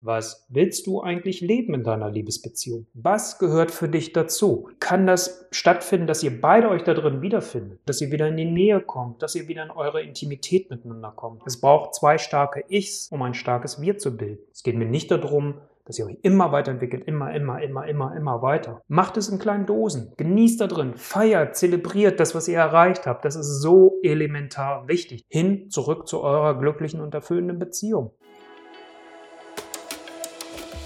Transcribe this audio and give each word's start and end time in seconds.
Was 0.00 0.46
willst 0.48 0.86
du 0.86 1.00
eigentlich 1.00 1.40
leben 1.40 1.74
in 1.74 1.82
deiner 1.82 2.08
Liebesbeziehung? 2.08 2.86
Was 2.94 3.38
gehört 3.38 3.72
für 3.72 3.88
dich 3.88 4.12
dazu? 4.12 4.68
Kann 4.78 5.08
das 5.08 5.48
stattfinden, 5.50 6.06
dass 6.06 6.22
ihr 6.22 6.40
beide 6.40 6.68
euch 6.68 6.84
da 6.84 6.94
drin 6.94 7.20
wiederfindet, 7.20 7.80
dass 7.84 8.00
ihr 8.00 8.12
wieder 8.12 8.28
in 8.28 8.36
die 8.36 8.44
Nähe 8.44 8.80
kommt, 8.80 9.22
dass 9.22 9.34
ihr 9.34 9.48
wieder 9.48 9.64
in 9.64 9.72
eure 9.72 10.00
Intimität 10.02 10.70
miteinander 10.70 11.10
kommt? 11.10 11.42
Es 11.46 11.60
braucht 11.60 11.96
zwei 11.96 12.16
starke 12.16 12.64
Ichs, 12.68 13.08
um 13.10 13.22
ein 13.22 13.34
starkes 13.34 13.80
Wir 13.80 13.98
zu 13.98 14.16
bilden. 14.16 14.38
Es 14.52 14.62
geht 14.62 14.76
mir 14.76 14.86
nicht 14.86 15.10
darum, 15.10 15.54
dass 15.84 15.98
ihr 15.98 16.06
euch 16.06 16.18
immer 16.22 16.52
weiterentwickelt, 16.52 17.04
immer, 17.04 17.34
immer, 17.34 17.60
immer, 17.60 17.86
immer, 17.88 18.14
immer 18.14 18.42
weiter. 18.42 18.82
Macht 18.88 19.16
es 19.16 19.30
in 19.30 19.38
kleinen 19.38 19.66
Dosen, 19.66 20.12
genießt 20.16 20.60
da 20.60 20.66
drin, 20.66 20.94
feiert, 20.96 21.56
zelebriert 21.56 22.20
das, 22.20 22.34
was 22.34 22.46
ihr 22.46 22.58
erreicht 22.58 23.06
habt. 23.06 23.24
Das 23.24 23.34
ist 23.34 23.62
so 23.62 23.98
elementar 24.02 24.86
wichtig. 24.86 25.24
Hin, 25.28 25.70
zurück 25.70 26.06
zu 26.06 26.20
eurer 26.20 26.58
glücklichen 26.58 27.00
und 27.00 27.14
erfüllenden 27.14 27.58
Beziehung. 27.58 28.12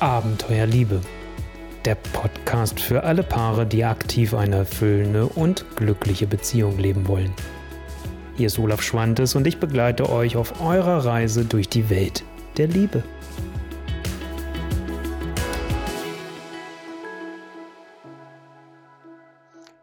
Abenteuer 0.02 0.66
Liebe. 0.66 1.00
Der 1.84 1.94
Podcast 1.94 2.80
für 2.80 3.04
alle 3.04 3.22
Paare, 3.22 3.64
die 3.64 3.84
aktiv 3.84 4.34
eine 4.34 4.56
erfüllende 4.56 5.26
und 5.26 5.64
glückliche 5.76 6.26
Beziehung 6.26 6.76
leben 6.76 7.06
wollen. 7.06 7.32
Hier 8.36 8.48
ist 8.48 8.58
Olaf 8.58 8.82
Schwantes 8.82 9.36
und 9.36 9.46
ich 9.46 9.60
begleite 9.60 10.10
euch 10.10 10.36
auf 10.36 10.60
eurer 10.60 11.04
Reise 11.04 11.44
durch 11.44 11.68
die 11.68 11.88
Welt 11.88 12.24
der 12.56 12.66
Liebe. 12.66 13.04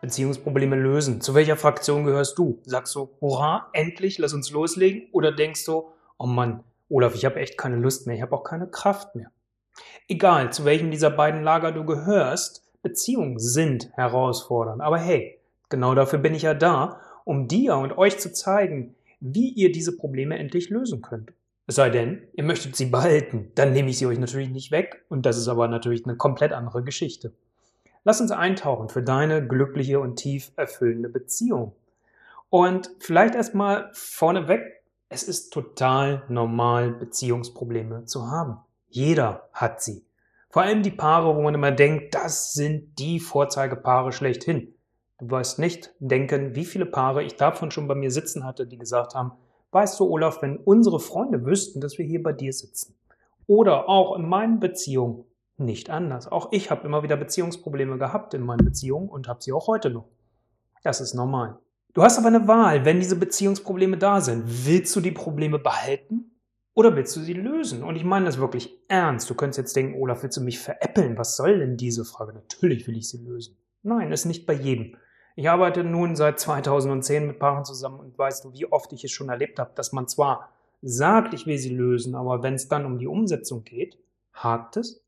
Beziehungsprobleme 0.01 0.75
lösen. 0.75 1.21
Zu 1.21 1.33
welcher 1.33 1.55
Fraktion 1.55 2.03
gehörst 2.03 2.38
du? 2.38 2.59
Sagst 2.65 2.93
du, 2.93 3.09
hurra, 3.21 3.69
endlich, 3.71 4.17
lass 4.17 4.33
uns 4.33 4.51
loslegen? 4.51 5.07
Oder 5.13 5.31
denkst 5.31 5.63
du, 5.63 5.93
oh 6.17 6.25
Mann, 6.25 6.65
Olaf, 6.89 7.15
ich 7.15 7.23
habe 7.23 7.39
echt 7.39 7.57
keine 7.57 7.77
Lust 7.77 8.05
mehr, 8.05 8.17
ich 8.17 8.21
habe 8.21 8.35
auch 8.35 8.43
keine 8.43 8.67
Kraft 8.67 9.15
mehr. 9.15 9.31
Egal, 10.07 10.51
zu 10.51 10.65
welchem 10.65 10.91
dieser 10.91 11.09
beiden 11.09 11.43
Lager 11.43 11.71
du 11.71 11.85
gehörst, 11.85 12.63
Beziehungen 12.81 13.39
sind 13.39 13.91
herausfordernd. 13.94 14.81
Aber 14.81 14.97
hey, 14.97 15.39
genau 15.69 15.95
dafür 15.95 16.19
bin 16.19 16.35
ich 16.35 16.44
ja 16.44 16.53
da, 16.53 17.02
um 17.25 17.47
dir 17.47 17.75
und 17.75 17.97
euch 17.97 18.17
zu 18.19 18.31
zeigen, 18.33 18.95
wie 19.19 19.50
ihr 19.50 19.72
diese 19.72 19.97
Probleme 19.97 20.38
endlich 20.38 20.69
lösen 20.69 21.02
könnt. 21.02 21.33
Es 21.67 21.75
sei 21.75 21.89
denn, 21.91 22.23
ihr 22.33 22.44
möchtet 22.44 22.75
sie 22.75 22.88
behalten, 22.88 23.52
dann 23.53 23.73
nehme 23.73 23.89
ich 23.91 24.00
sie 24.00 24.07
euch 24.07 24.17
natürlich 24.17 24.50
nicht 24.50 24.72
weg 24.72 25.05
und 25.09 25.25
das 25.25 25.38
ist 25.38 25.47
aber 25.47 25.67
natürlich 25.67 26.05
eine 26.05 26.17
komplett 26.17 26.52
andere 26.52 26.83
Geschichte. 26.83 27.31
Lass 28.03 28.22
uns 28.22 28.31
eintauchen 28.31 28.89
für 28.89 29.03
deine 29.03 29.45
glückliche 29.45 30.00
und 30.00 30.16
tief 30.16 30.52
erfüllende 30.55 31.09
Beziehung. 31.09 31.73
Und 32.50 32.89
vielleicht 32.97 33.35
erstmal 33.35 33.89
vorneweg, 33.94 34.81
es 35.09 35.23
ist 35.23 35.52
total 35.52 36.23
normal, 36.30 36.91
Beziehungsprobleme 36.91 38.05
zu 38.05 38.31
haben. 38.31 38.57
Jeder 38.89 39.49
hat 39.53 39.81
sie. 39.81 40.03
Vor 40.49 40.63
allem 40.63 40.81
die 40.81 40.91
Paare, 40.91 41.35
wo 41.35 41.41
man 41.41 41.53
immer 41.53 41.71
denkt, 41.71 42.15
das 42.15 42.53
sind 42.53 42.97
die 42.97 43.19
Vorzeigepaare 43.19 44.11
schlechthin. 44.11 44.73
Du 45.19 45.29
weißt 45.29 45.59
nicht 45.59 45.93
denken, 45.99 46.55
wie 46.55 46.65
viele 46.65 46.87
Paare 46.87 47.23
ich 47.23 47.35
davon 47.35 47.69
schon 47.69 47.87
bei 47.87 47.93
mir 47.93 48.09
sitzen 48.09 48.43
hatte, 48.45 48.65
die 48.65 48.77
gesagt 48.77 49.13
haben, 49.13 49.33
weißt 49.71 49.99
du, 49.99 50.09
Olaf, 50.09 50.41
wenn 50.41 50.57
unsere 50.57 50.99
Freunde 50.99 51.45
wüssten, 51.45 51.81
dass 51.81 51.99
wir 51.99 52.05
hier 52.05 52.23
bei 52.23 52.33
dir 52.33 52.51
sitzen. 52.51 52.95
Oder 53.45 53.87
auch 53.89 54.17
in 54.17 54.27
meinen 54.27 54.59
Beziehungen 54.59 55.25
nicht 55.57 55.91
anders. 55.91 56.31
Auch 56.31 56.51
ich 56.51 56.71
habe 56.71 56.87
immer 56.87 57.03
wieder 57.03 57.17
Beziehungsprobleme 57.17 57.99
gehabt 57.99 58.33
in 58.33 58.41
meinen 58.41 58.65
Beziehungen 58.65 59.09
und 59.09 59.27
habe 59.27 59.43
sie 59.43 59.53
auch 59.53 59.67
heute 59.67 59.91
noch. 59.91 60.05
Das 60.83 61.01
ist 61.01 61.13
normal. 61.13 61.59
Du 61.93 62.01
hast 62.01 62.17
aber 62.17 62.27
eine 62.27 62.47
Wahl, 62.47 62.85
wenn 62.85 62.99
diese 62.99 63.17
Beziehungsprobleme 63.17 63.97
da 63.97 64.21
sind. 64.21 64.43
Willst 64.65 64.95
du 64.95 65.01
die 65.01 65.11
Probleme 65.11 65.59
behalten 65.59 66.31
oder 66.73 66.95
willst 66.95 67.16
du 67.16 67.22
sie 67.22 67.34
lösen? 67.34 67.84
Und 67.84 67.95
ich 67.95 68.03
meine 68.03 68.25
das 68.25 68.39
wirklich 68.39 68.80
ernst. 68.88 69.30
Du 69.30 69.36
könntest 69.36 69.58
jetzt 69.58 69.75
denken, 69.75 70.00
Olaf, 70.00 70.23
willst 70.23 70.38
du 70.38 70.42
mich 70.42 70.59
veräppeln? 70.59 71.17
Was 71.17 71.36
soll 71.36 71.59
denn 71.59 71.78
diese 71.78 72.06
Frage? 72.06 72.34
Natürlich 72.34 72.88
will 72.88 72.98
ich 72.98 73.09
sie 73.09 73.17
lösen. 73.17 73.58
Nein, 73.84 74.12
ist 74.12 74.25
nicht 74.25 74.45
bei 74.45 74.53
jedem. 74.53 74.95
Ich 75.36 75.50
arbeite 75.50 75.84
nun 75.84 76.16
seit 76.16 76.40
2010 76.40 77.28
mit 77.28 77.40
Paaren 77.40 77.66
zusammen 77.66 78.00
und 78.00 78.18
weißt 78.18 78.44
du, 78.44 78.53
wie 78.53 78.66
oft 78.66 78.91
ich 78.94 79.03
es 79.03 79.12
schon 79.12 79.29
erlebt 79.29 79.58
habe, 79.59 79.72
dass 79.75 79.94
man 79.94 80.08
zwar 80.08 80.50
sagt, 80.81 81.34
ich 81.34 81.46
will 81.47 81.58
sie 81.58 81.74
lösen, 81.74 82.16
aber 82.16 82.44
wenn 82.44 82.56
es 82.56 82.68
dann 82.68 82.85
um 82.85 82.97
die 82.97 83.08
Umsetzung 83.08 83.63
geht, 83.63 83.97
hakt 84.34 84.78
es. 84.78 85.03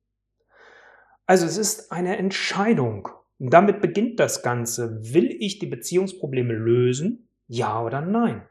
Also 1.25 1.45
es 1.45 1.57
ist 1.57 1.91
eine 1.91 2.17
Entscheidung. 2.17 3.09
Und 3.39 3.51
damit 3.51 3.81
beginnt 3.81 4.19
das 4.19 4.43
Ganze. 4.43 5.13
Will 5.13 5.35
ich 5.39 5.59
die 5.59 5.65
Beziehungsprobleme 5.67 6.53
lösen? 6.53 7.27
Ja 7.47 7.81
oder 7.81 8.01
nein? 8.01 8.43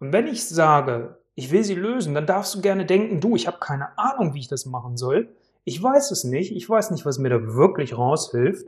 Und 0.00 0.12
wenn 0.12 0.26
ich 0.26 0.44
sage, 0.46 1.18
ich 1.36 1.52
will 1.52 1.62
sie 1.62 1.74
lösen, 1.74 2.14
dann 2.14 2.26
darfst 2.26 2.54
du 2.54 2.60
gerne 2.60 2.86
denken, 2.86 3.20
du, 3.20 3.36
ich 3.36 3.46
habe 3.46 3.58
keine 3.60 3.96
Ahnung, 3.98 4.34
wie 4.34 4.40
ich 4.40 4.48
das 4.48 4.66
machen 4.66 4.96
soll. 4.96 5.28
Ich 5.64 5.80
weiß 5.80 6.10
es 6.10 6.24
nicht, 6.24 6.56
ich 6.56 6.68
weiß 6.68 6.90
nicht, 6.90 7.06
was 7.06 7.18
mir 7.18 7.28
da 7.28 7.54
wirklich 7.54 7.96
raushilft, 7.96 8.66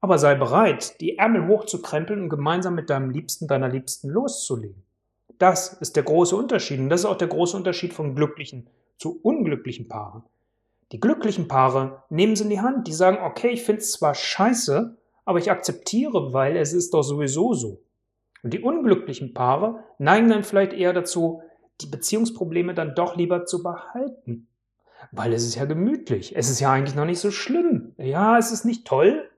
aber 0.00 0.18
sei 0.18 0.34
bereit, 0.36 1.00
die 1.00 1.18
Ärmel 1.18 1.48
hochzukrempeln 1.48 2.22
und 2.22 2.28
gemeinsam 2.28 2.74
mit 2.74 2.88
deinem 2.88 3.10
Liebsten, 3.10 3.48
deiner 3.48 3.68
Liebsten 3.68 4.08
loszulegen. 4.08 4.82
Das 5.38 5.72
ist 5.72 5.96
der 5.96 6.04
große 6.04 6.36
Unterschied 6.36 6.78
und 6.78 6.88
das 6.88 7.00
ist 7.00 7.06
auch 7.06 7.18
der 7.18 7.28
große 7.28 7.56
Unterschied 7.56 7.92
von 7.92 8.14
glücklichen 8.14 8.68
zu 8.96 9.18
unglücklichen 9.22 9.88
Paaren. 9.88 10.22
Die 10.92 11.00
glücklichen 11.00 11.48
Paare 11.48 12.02
nehmen 12.10 12.34
es 12.34 12.40
in 12.40 12.50
die 12.50 12.60
Hand, 12.60 12.86
die 12.86 12.92
sagen, 12.92 13.18
okay, 13.24 13.48
ich 13.48 13.64
finde 13.64 13.80
es 13.80 13.92
zwar 13.92 14.14
scheiße, 14.14 14.96
aber 15.24 15.38
ich 15.38 15.50
akzeptiere, 15.50 16.32
weil 16.32 16.56
es 16.56 16.72
ist 16.72 16.94
doch 16.94 17.02
sowieso 17.02 17.54
so. 17.54 17.80
Und 18.42 18.52
die 18.52 18.60
unglücklichen 18.60 19.34
Paare 19.34 19.82
neigen 19.98 20.28
dann 20.28 20.44
vielleicht 20.44 20.74
eher 20.74 20.92
dazu, 20.92 21.42
die 21.80 21.86
Beziehungsprobleme 21.86 22.74
dann 22.74 22.94
doch 22.94 23.16
lieber 23.16 23.44
zu 23.44 23.62
behalten. 23.62 24.48
Weil 25.12 25.32
es 25.32 25.44
ist 25.44 25.54
ja 25.56 25.64
gemütlich. 25.64 26.36
Es 26.36 26.50
ist 26.50 26.60
ja 26.60 26.72
eigentlich 26.72 26.94
noch 26.94 27.04
nicht 27.04 27.20
so 27.20 27.30
schlimm. 27.30 27.94
Ja, 27.98 28.38
es 28.38 28.52
ist 28.52 28.64
nicht 28.64 28.86
toll, 28.86 29.28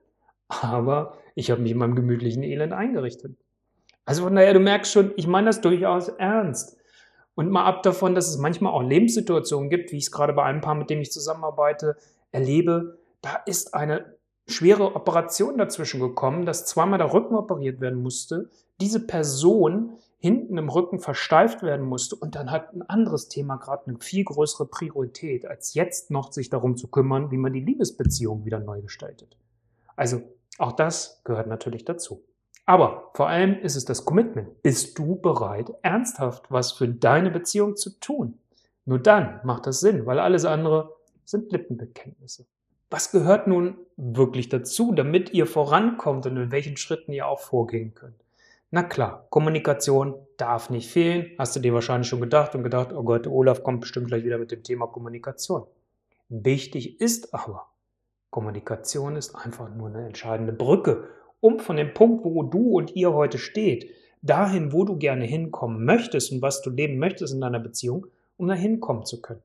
aber 0.47 1.17
ich 1.35 1.51
habe 1.51 1.61
mich 1.61 1.71
in 1.71 1.77
meinem 1.77 1.95
gemütlichen 1.95 2.43
Elend 2.43 2.73
eingerichtet. 2.73 3.35
Also 4.05 4.23
von 4.23 4.35
daher, 4.35 4.53
du 4.53 4.59
merkst 4.59 4.91
schon, 4.91 5.11
ich 5.17 5.27
meine 5.27 5.47
das 5.47 5.61
durchaus 5.61 6.07
ernst. 6.07 6.77
Und 7.35 7.51
mal 7.51 7.65
ab 7.65 7.83
davon, 7.83 8.15
dass 8.15 8.29
es 8.29 8.37
manchmal 8.37 8.73
auch 8.73 8.81
Lebenssituationen 8.81 9.69
gibt, 9.69 9.91
wie 9.91 9.97
ich 9.97 10.05
es 10.05 10.11
gerade 10.11 10.33
bei 10.33 10.43
einem 10.43 10.61
Paar, 10.61 10.75
mit 10.75 10.89
dem 10.89 11.01
ich 11.01 11.11
zusammenarbeite, 11.11 11.97
erlebe, 12.31 12.97
da 13.21 13.35
ist 13.45 13.73
eine 13.73 14.15
schwere 14.47 14.95
Operation 14.95 15.57
dazwischen 15.57 15.99
gekommen, 15.99 16.45
dass 16.45 16.65
zweimal 16.65 16.97
der 16.97 17.13
Rücken 17.13 17.35
operiert 17.35 17.81
werden 17.81 18.01
musste. 18.01 18.49
Diese 18.79 19.05
Person 19.05 19.97
hinten 20.19 20.57
im 20.57 20.69
Rücken 20.69 20.99
versteift 20.99 21.61
werden 21.61 21.85
musste 21.85 22.15
und 22.15 22.35
dann 22.35 22.51
hat 22.51 22.73
ein 22.73 22.81
anderes 22.81 23.29
Thema 23.29 23.57
gerade 23.57 23.87
eine 23.87 23.99
viel 23.99 24.23
größere 24.23 24.65
Priorität, 24.65 25.45
als 25.45 25.73
jetzt 25.73 26.09
noch 26.09 26.31
sich 26.31 26.49
darum 26.49 26.75
zu 26.75 26.87
kümmern, 26.87 27.29
wie 27.31 27.37
man 27.37 27.53
die 27.53 27.61
Liebesbeziehung 27.61 28.43
wieder 28.45 28.59
neu 28.59 28.81
gestaltet. 28.81 29.37
Also 29.95 30.21
auch 30.57 30.71
das 30.71 31.21
gehört 31.23 31.47
natürlich 31.47 31.85
dazu. 31.85 32.23
Aber 32.65 33.11
vor 33.13 33.29
allem 33.29 33.59
ist 33.59 33.75
es 33.75 33.85
das 33.85 34.03
Commitment. 34.03 34.61
Bist 34.61 34.97
du 34.99 35.15
bereit, 35.15 35.71
ernsthaft 35.83 36.51
was 36.51 36.73
für 36.73 36.87
deine 36.87 37.31
Beziehung 37.31 37.75
zu 37.75 37.99
tun? 37.99 38.39
Nur 38.85 38.99
dann 38.99 39.39
macht 39.43 39.67
das 39.67 39.79
Sinn, 39.79 40.05
weil 40.05 40.19
alles 40.19 40.45
andere 40.45 40.93
sind 41.23 41.51
Lippenbekenntnisse. 41.51 42.45
Was 42.89 43.11
gehört 43.11 43.47
nun 43.47 43.77
wirklich 43.97 44.49
dazu, 44.49 44.93
damit 44.93 45.33
ihr 45.33 45.45
vorankommt 45.45 46.25
und 46.25 46.37
in 46.37 46.51
welchen 46.51 46.77
Schritten 46.77 47.11
ihr 47.11 47.27
auch 47.27 47.39
vorgehen 47.39 47.93
könnt? 47.93 48.23
Na 48.69 48.83
klar, 48.83 49.27
Kommunikation 49.29 50.15
darf 50.35 50.69
nicht 50.69 50.91
fehlen. 50.91 51.31
Hast 51.37 51.55
du 51.55 51.61
dir 51.61 51.73
wahrscheinlich 51.73 52.09
schon 52.09 52.19
gedacht 52.19 52.53
und 52.53 52.63
gedacht, 52.63 52.91
oh 52.91 53.03
Gott, 53.03 53.25
Olaf 53.25 53.63
kommt 53.63 53.79
bestimmt 53.79 54.07
gleich 54.07 54.25
wieder 54.25 54.37
mit 54.37 54.51
dem 54.51 54.61
Thema 54.61 54.87
Kommunikation. 54.87 55.65
Wichtig 56.27 56.99
ist 56.99 57.33
aber, 57.33 57.67
Kommunikation 58.29 59.15
ist 59.15 59.33
einfach 59.35 59.73
nur 59.73 59.87
eine 59.87 60.05
entscheidende 60.05 60.51
Brücke, 60.51 61.07
um 61.39 61.59
von 61.59 61.77
dem 61.77 61.93
Punkt, 61.93 62.25
wo 62.25 62.43
du 62.43 62.71
und 62.71 62.93
ihr 62.93 63.13
heute 63.13 63.37
steht, 63.37 63.89
dahin, 64.21 64.73
wo 64.73 64.83
du 64.83 64.97
gerne 64.97 65.23
hinkommen 65.23 65.85
möchtest 65.85 66.33
und 66.33 66.41
was 66.41 66.61
du 66.61 66.69
leben 66.69 66.99
möchtest 66.99 67.33
in 67.33 67.39
deiner 67.39 67.59
Beziehung, 67.59 68.07
um 68.35 68.49
da 68.49 68.53
hinkommen 68.53 69.05
zu 69.05 69.21
können. 69.21 69.43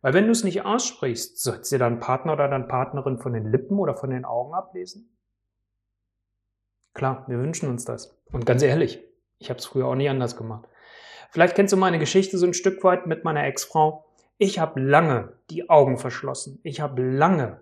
Weil 0.00 0.14
wenn 0.14 0.24
du 0.24 0.32
es 0.32 0.42
nicht 0.42 0.64
aussprichst, 0.64 1.40
soll 1.40 1.60
dir 1.60 1.78
dein 1.78 2.00
Partner 2.00 2.32
oder 2.32 2.48
deine 2.48 2.64
Partnerin 2.64 3.18
von 3.18 3.34
den 3.34 3.52
Lippen 3.52 3.78
oder 3.78 3.94
von 3.94 4.10
den 4.10 4.24
Augen 4.24 4.52
ablesen? 4.52 5.08
Klar, 6.94 7.24
wir 7.28 7.38
wünschen 7.38 7.68
uns 7.68 7.84
das. 7.84 8.16
Und 8.32 8.46
ganz 8.46 8.62
ehrlich, 8.62 9.00
ich 9.38 9.50
habe 9.50 9.58
es 9.58 9.66
früher 9.66 9.86
auch 9.86 9.94
nie 9.94 10.08
anders 10.08 10.36
gemacht. 10.36 10.66
Vielleicht 11.30 11.54
kennst 11.54 11.72
du 11.72 11.76
meine 11.76 11.98
Geschichte 11.98 12.38
so 12.38 12.46
ein 12.46 12.54
Stück 12.54 12.82
weit 12.84 13.06
mit 13.06 13.24
meiner 13.24 13.44
Ex-Frau. 13.44 14.06
Ich 14.38 14.58
habe 14.58 14.80
lange 14.80 15.34
die 15.50 15.68
Augen 15.68 15.98
verschlossen. 15.98 16.60
Ich 16.62 16.80
habe 16.80 17.02
lange 17.02 17.60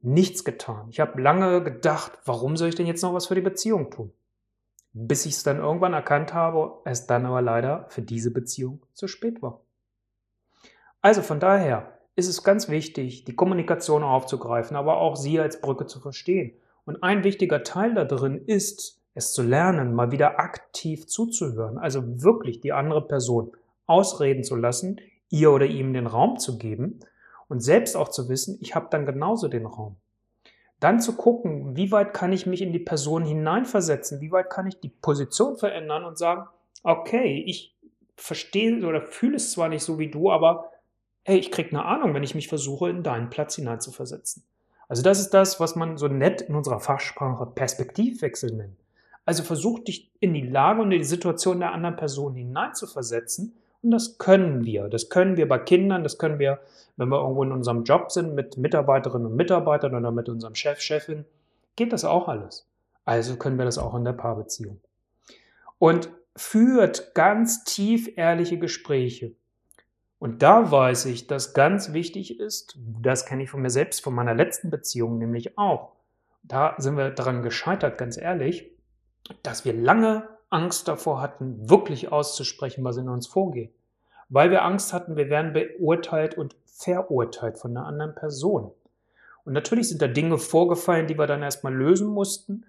nichts 0.00 0.44
getan. 0.44 0.88
Ich 0.90 1.00
habe 1.00 1.20
lange 1.20 1.62
gedacht, 1.62 2.12
warum 2.24 2.56
soll 2.56 2.68
ich 2.68 2.74
denn 2.74 2.86
jetzt 2.86 3.02
noch 3.02 3.14
was 3.14 3.26
für 3.26 3.34
die 3.34 3.40
Beziehung 3.40 3.90
tun? 3.90 4.12
Bis 4.92 5.26
ich 5.26 5.34
es 5.34 5.42
dann 5.42 5.58
irgendwann 5.58 5.92
erkannt 5.92 6.34
habe, 6.34 6.80
es 6.84 7.06
dann 7.06 7.26
aber 7.26 7.42
leider 7.42 7.86
für 7.88 8.02
diese 8.02 8.30
Beziehung 8.30 8.82
zu 8.92 9.08
spät 9.08 9.42
war. 9.42 9.60
Also 11.00 11.22
von 11.22 11.40
daher 11.40 11.98
ist 12.16 12.28
es 12.28 12.44
ganz 12.44 12.68
wichtig, 12.68 13.24
die 13.24 13.34
Kommunikation 13.34 14.02
aufzugreifen, 14.02 14.76
aber 14.76 14.98
auch 14.98 15.16
sie 15.16 15.40
als 15.40 15.60
Brücke 15.60 15.86
zu 15.86 16.00
verstehen. 16.00 16.52
Und 16.84 17.02
ein 17.02 17.24
wichtiger 17.24 17.62
Teil 17.62 17.94
da 17.94 18.04
drin 18.04 18.42
ist, 18.46 19.00
es 19.14 19.32
zu 19.32 19.42
lernen, 19.42 19.94
mal 19.94 20.10
wieder 20.10 20.38
aktiv 20.38 21.06
zuzuhören, 21.06 21.78
also 21.78 22.22
wirklich 22.22 22.60
die 22.60 22.72
andere 22.72 23.06
Person 23.06 23.52
ausreden 23.86 24.44
zu 24.44 24.56
lassen, 24.56 25.00
ihr 25.30 25.52
oder 25.52 25.66
ihm 25.66 25.92
den 25.92 26.06
Raum 26.06 26.38
zu 26.38 26.58
geben 26.58 27.00
Und 27.48 27.60
selbst 27.60 27.96
auch 27.96 28.08
zu 28.08 28.28
wissen, 28.28 28.58
ich 28.60 28.74
habe 28.74 28.88
dann 28.90 29.06
genauso 29.06 29.48
den 29.48 29.66
Raum. 29.66 29.96
Dann 30.80 31.00
zu 31.00 31.14
gucken, 31.16 31.76
wie 31.76 31.92
weit 31.92 32.12
kann 32.12 32.32
ich 32.32 32.46
mich 32.46 32.60
in 32.60 32.72
die 32.72 32.78
Person 32.78 33.24
hineinversetzen, 33.24 34.20
wie 34.20 34.32
weit 34.32 34.50
kann 34.50 34.66
ich 34.66 34.80
die 34.80 34.88
Position 34.88 35.56
verändern 35.56 36.04
und 36.04 36.18
sagen, 36.18 36.46
okay, 36.82 37.42
ich 37.46 37.74
verstehe 38.16 38.86
oder 38.86 39.02
fühle 39.02 39.36
es 39.36 39.52
zwar 39.52 39.68
nicht 39.68 39.82
so 39.82 39.98
wie 39.98 40.10
du, 40.10 40.30
aber 40.30 40.70
hey, 41.24 41.38
ich 41.38 41.50
kriege 41.50 41.70
eine 41.70 41.84
Ahnung, 41.84 42.14
wenn 42.14 42.22
ich 42.22 42.34
mich 42.34 42.48
versuche, 42.48 42.90
in 42.90 43.02
deinen 43.02 43.30
Platz 43.30 43.54
hineinzuversetzen. 43.56 44.44
Also 44.88 45.02
das 45.02 45.20
ist 45.20 45.30
das, 45.30 45.60
was 45.60 45.76
man 45.76 45.96
so 45.96 46.08
nett 46.08 46.42
in 46.42 46.54
unserer 46.54 46.80
Fachsprache 46.80 47.46
Perspektivwechsel 47.46 48.52
nennt. 48.52 48.76
Also 49.26 49.42
versuch 49.42 49.80
dich 49.80 50.10
in 50.20 50.34
die 50.34 50.42
Lage 50.46 50.82
und 50.82 50.92
in 50.92 50.98
die 50.98 51.04
Situation 51.04 51.60
der 51.60 51.72
anderen 51.72 51.96
Person 51.96 52.34
hineinzuversetzen. 52.34 53.54
Und 53.82 53.90
das 53.90 54.18
können 54.18 54.64
wir. 54.64 54.88
Das 54.88 55.08
können 55.08 55.36
wir 55.36 55.48
bei 55.48 55.58
Kindern, 55.58 56.02
das 56.02 56.18
können 56.18 56.38
wir, 56.38 56.60
wenn 56.96 57.08
wir 57.08 57.20
irgendwo 57.20 57.42
in 57.42 57.52
unserem 57.52 57.84
Job 57.84 58.10
sind, 58.12 58.34
mit 58.34 58.56
Mitarbeiterinnen 58.56 59.26
und 59.26 59.36
Mitarbeitern 59.36 59.94
oder 59.94 60.10
mit 60.10 60.28
unserem 60.28 60.54
Chef, 60.54 60.80
Chefin. 60.80 61.24
Geht 61.76 61.92
das 61.92 62.04
auch 62.04 62.28
alles. 62.28 62.66
Also 63.04 63.36
können 63.36 63.58
wir 63.58 63.64
das 63.64 63.78
auch 63.78 63.94
in 63.94 64.04
der 64.04 64.12
Paarbeziehung. 64.12 64.80
Und 65.78 66.10
führt 66.36 67.14
ganz 67.14 67.64
tief 67.64 68.10
ehrliche 68.16 68.58
Gespräche. 68.58 69.32
Und 70.24 70.42
da 70.42 70.70
weiß 70.70 71.04
ich, 71.04 71.26
dass 71.26 71.52
ganz 71.52 71.92
wichtig 71.92 72.40
ist, 72.40 72.78
das 72.78 73.26
kenne 73.26 73.42
ich 73.42 73.50
von 73.50 73.60
mir 73.60 73.68
selbst, 73.68 74.02
von 74.02 74.14
meiner 74.14 74.32
letzten 74.32 74.70
Beziehung 74.70 75.18
nämlich 75.18 75.58
auch. 75.58 75.92
Da 76.42 76.74
sind 76.78 76.96
wir 76.96 77.10
daran 77.10 77.42
gescheitert, 77.42 77.98
ganz 77.98 78.16
ehrlich, 78.16 78.70
dass 79.42 79.66
wir 79.66 79.74
lange 79.74 80.26
Angst 80.48 80.88
davor 80.88 81.20
hatten, 81.20 81.68
wirklich 81.68 82.10
auszusprechen, 82.10 82.82
was 82.84 82.96
in 82.96 83.10
uns 83.10 83.26
vorgeht. 83.26 83.74
Weil 84.30 84.50
wir 84.50 84.64
Angst 84.64 84.94
hatten, 84.94 85.16
wir 85.16 85.28
werden 85.28 85.52
beurteilt 85.52 86.38
und 86.38 86.56
verurteilt 86.64 87.58
von 87.58 87.76
einer 87.76 87.86
anderen 87.86 88.14
Person. 88.14 88.72
Und 89.44 89.52
natürlich 89.52 89.90
sind 89.90 90.00
da 90.00 90.08
Dinge 90.08 90.38
vorgefallen, 90.38 91.06
die 91.06 91.18
wir 91.18 91.26
dann 91.26 91.42
erstmal 91.42 91.74
lösen 91.74 92.06
mussten, 92.06 92.64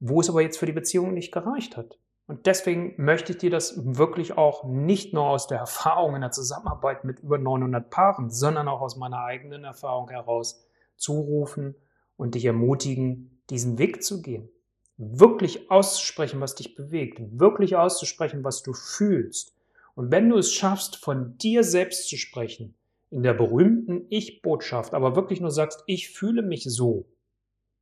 wo 0.00 0.20
es 0.20 0.28
aber 0.28 0.42
jetzt 0.42 0.58
für 0.58 0.66
die 0.66 0.72
Beziehung 0.72 1.14
nicht 1.14 1.32
gereicht 1.32 1.78
hat. 1.78 1.96
Und 2.30 2.46
deswegen 2.46 2.94
möchte 2.96 3.32
ich 3.32 3.38
dir 3.38 3.50
das 3.50 3.96
wirklich 3.96 4.38
auch 4.38 4.62
nicht 4.62 5.12
nur 5.12 5.24
aus 5.24 5.48
der 5.48 5.58
Erfahrung 5.58 6.14
in 6.14 6.20
der 6.20 6.30
Zusammenarbeit 6.30 7.04
mit 7.04 7.18
über 7.18 7.38
900 7.38 7.90
Paaren, 7.90 8.30
sondern 8.30 8.68
auch 8.68 8.82
aus 8.82 8.94
meiner 8.94 9.24
eigenen 9.24 9.64
Erfahrung 9.64 10.08
heraus 10.10 10.64
zurufen 10.94 11.74
und 12.16 12.36
dich 12.36 12.44
ermutigen, 12.44 13.42
diesen 13.50 13.78
Weg 13.78 14.04
zu 14.04 14.22
gehen. 14.22 14.48
Wirklich 14.96 15.72
auszusprechen, 15.72 16.40
was 16.40 16.54
dich 16.54 16.76
bewegt, 16.76 17.18
wirklich 17.20 17.74
auszusprechen, 17.74 18.44
was 18.44 18.62
du 18.62 18.74
fühlst. 18.74 19.56
Und 19.96 20.12
wenn 20.12 20.28
du 20.28 20.38
es 20.38 20.52
schaffst, 20.52 20.98
von 20.98 21.36
dir 21.36 21.64
selbst 21.64 22.08
zu 22.08 22.16
sprechen, 22.16 22.76
in 23.10 23.24
der 23.24 23.34
berühmten 23.34 24.06
Ich-Botschaft, 24.08 24.94
aber 24.94 25.16
wirklich 25.16 25.40
nur 25.40 25.50
sagst, 25.50 25.82
ich 25.86 26.10
fühle 26.10 26.42
mich 26.42 26.62
so, 26.62 27.08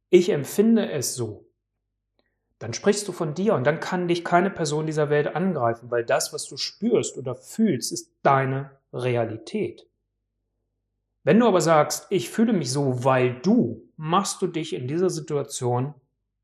ich 0.08 0.30
empfinde 0.30 0.90
es 0.90 1.14
so, 1.14 1.47
dann 2.58 2.72
sprichst 2.72 3.06
du 3.06 3.12
von 3.12 3.34
dir 3.34 3.54
und 3.54 3.64
dann 3.64 3.80
kann 3.80 4.08
dich 4.08 4.24
keine 4.24 4.50
Person 4.50 4.86
dieser 4.86 5.10
Welt 5.10 5.34
angreifen, 5.34 5.90
weil 5.90 6.04
das, 6.04 6.32
was 6.32 6.46
du 6.48 6.56
spürst 6.56 7.16
oder 7.16 7.36
fühlst, 7.36 7.92
ist 7.92 8.12
deine 8.22 8.70
Realität. 8.92 9.86
Wenn 11.22 11.38
du 11.38 11.46
aber 11.46 11.60
sagst, 11.60 12.06
ich 12.10 12.30
fühle 12.30 12.52
mich 12.52 12.72
so, 12.72 13.04
weil 13.04 13.38
du, 13.40 13.82
machst 13.96 14.40
du 14.42 14.46
dich 14.46 14.74
in 14.74 14.88
dieser 14.88 15.10
Situation, 15.10 15.94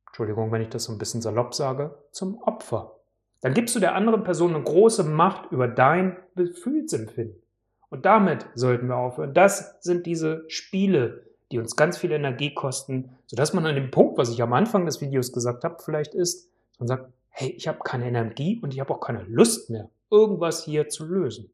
Entschuldigung, 0.07 0.53
wenn 0.53 0.63
ich 0.63 0.69
das 0.69 0.85
so 0.85 0.93
ein 0.93 0.99
bisschen 0.99 1.23
salopp 1.23 1.55
sage, 1.55 1.99
zum 2.13 2.41
Opfer. 2.43 3.01
Dann 3.41 3.55
gibst 3.55 3.75
du 3.75 3.81
der 3.81 3.95
anderen 3.95 4.25
Person 4.25 4.55
eine 4.55 4.63
große 4.63 5.05
Macht 5.05 5.51
über 5.51 5.69
dein 5.69 6.17
Gefühlsempfinden. 6.37 7.43
Und 7.91 8.07
damit 8.07 8.47
sollten 8.55 8.89
wir 8.89 8.97
aufhören. 8.97 9.35
Das 9.35 9.77
sind 9.81 10.07
diese 10.07 10.45
Spiele, 10.49 11.27
die 11.55 11.61
uns 11.61 11.77
ganz 11.77 11.97
viel 11.97 12.11
Energie 12.11 12.53
kosten, 12.53 13.17
sodass 13.27 13.55
man 13.55 13.65
an 13.65 13.77
dem 13.77 13.93
Punkt, 13.93 14.19
was 14.19 14.29
ich 14.29 14.43
am 14.43 14.53
Anfang 14.53 14.87
des 14.87 15.01
Videos 15.01 15.31
gesagt 15.33 15.63
habe, 15.63 15.77
vielleicht 15.81 16.13
ist, 16.13 16.51
man 16.81 16.89
sagt, 16.89 17.13
hey, 17.29 17.51
ich 17.51 17.69
habe 17.69 17.79
keine 17.85 18.09
Energie 18.09 18.59
und 18.61 18.75
ich 18.75 18.81
habe 18.81 18.93
auch 18.93 19.01
keine 19.01 19.23
Lust 19.23 19.71
mehr, 19.71 19.89
irgendwas 20.11 20.65
hier 20.65 20.89
zu 20.89 21.07
lösen. 21.07 21.53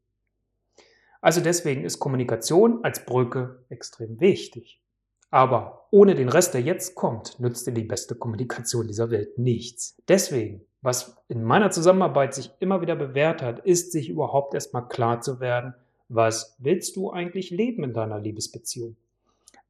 Also 1.21 1.39
deswegen 1.39 1.85
ist 1.85 1.99
Kommunikation 1.99 2.83
als 2.83 3.05
Brücke 3.05 3.63
extrem 3.69 4.19
wichtig. 4.19 4.81
Aber 5.29 5.85
ohne 5.91 6.15
den 6.15 6.29
Rest, 6.29 6.55
der 6.55 6.61
jetzt 6.61 6.95
kommt, 6.95 7.39
nützt 7.39 7.67
dir 7.67 7.71
die 7.71 7.83
beste 7.83 8.15
Kommunikation 8.15 8.87
dieser 8.87 9.11
Welt 9.11 9.37
nichts. 9.37 10.01
Deswegen, 10.07 10.65
was 10.81 11.15
in 11.27 11.43
meiner 11.43 11.69
Zusammenarbeit 11.69 12.33
sich 12.33 12.49
immer 12.59 12.81
wieder 12.81 12.95
bewährt 12.95 13.43
hat, 13.43 13.59
ist 13.59 13.91
sich 13.91 14.09
überhaupt 14.09 14.55
erstmal 14.55 14.87
klar 14.87 15.21
zu 15.21 15.39
werden, 15.39 15.75
was 16.09 16.55
willst 16.57 16.95
du 16.95 17.11
eigentlich 17.11 17.51
leben 17.51 17.83
in 17.83 17.93
deiner 17.93 18.19
Liebesbeziehung? 18.19 18.95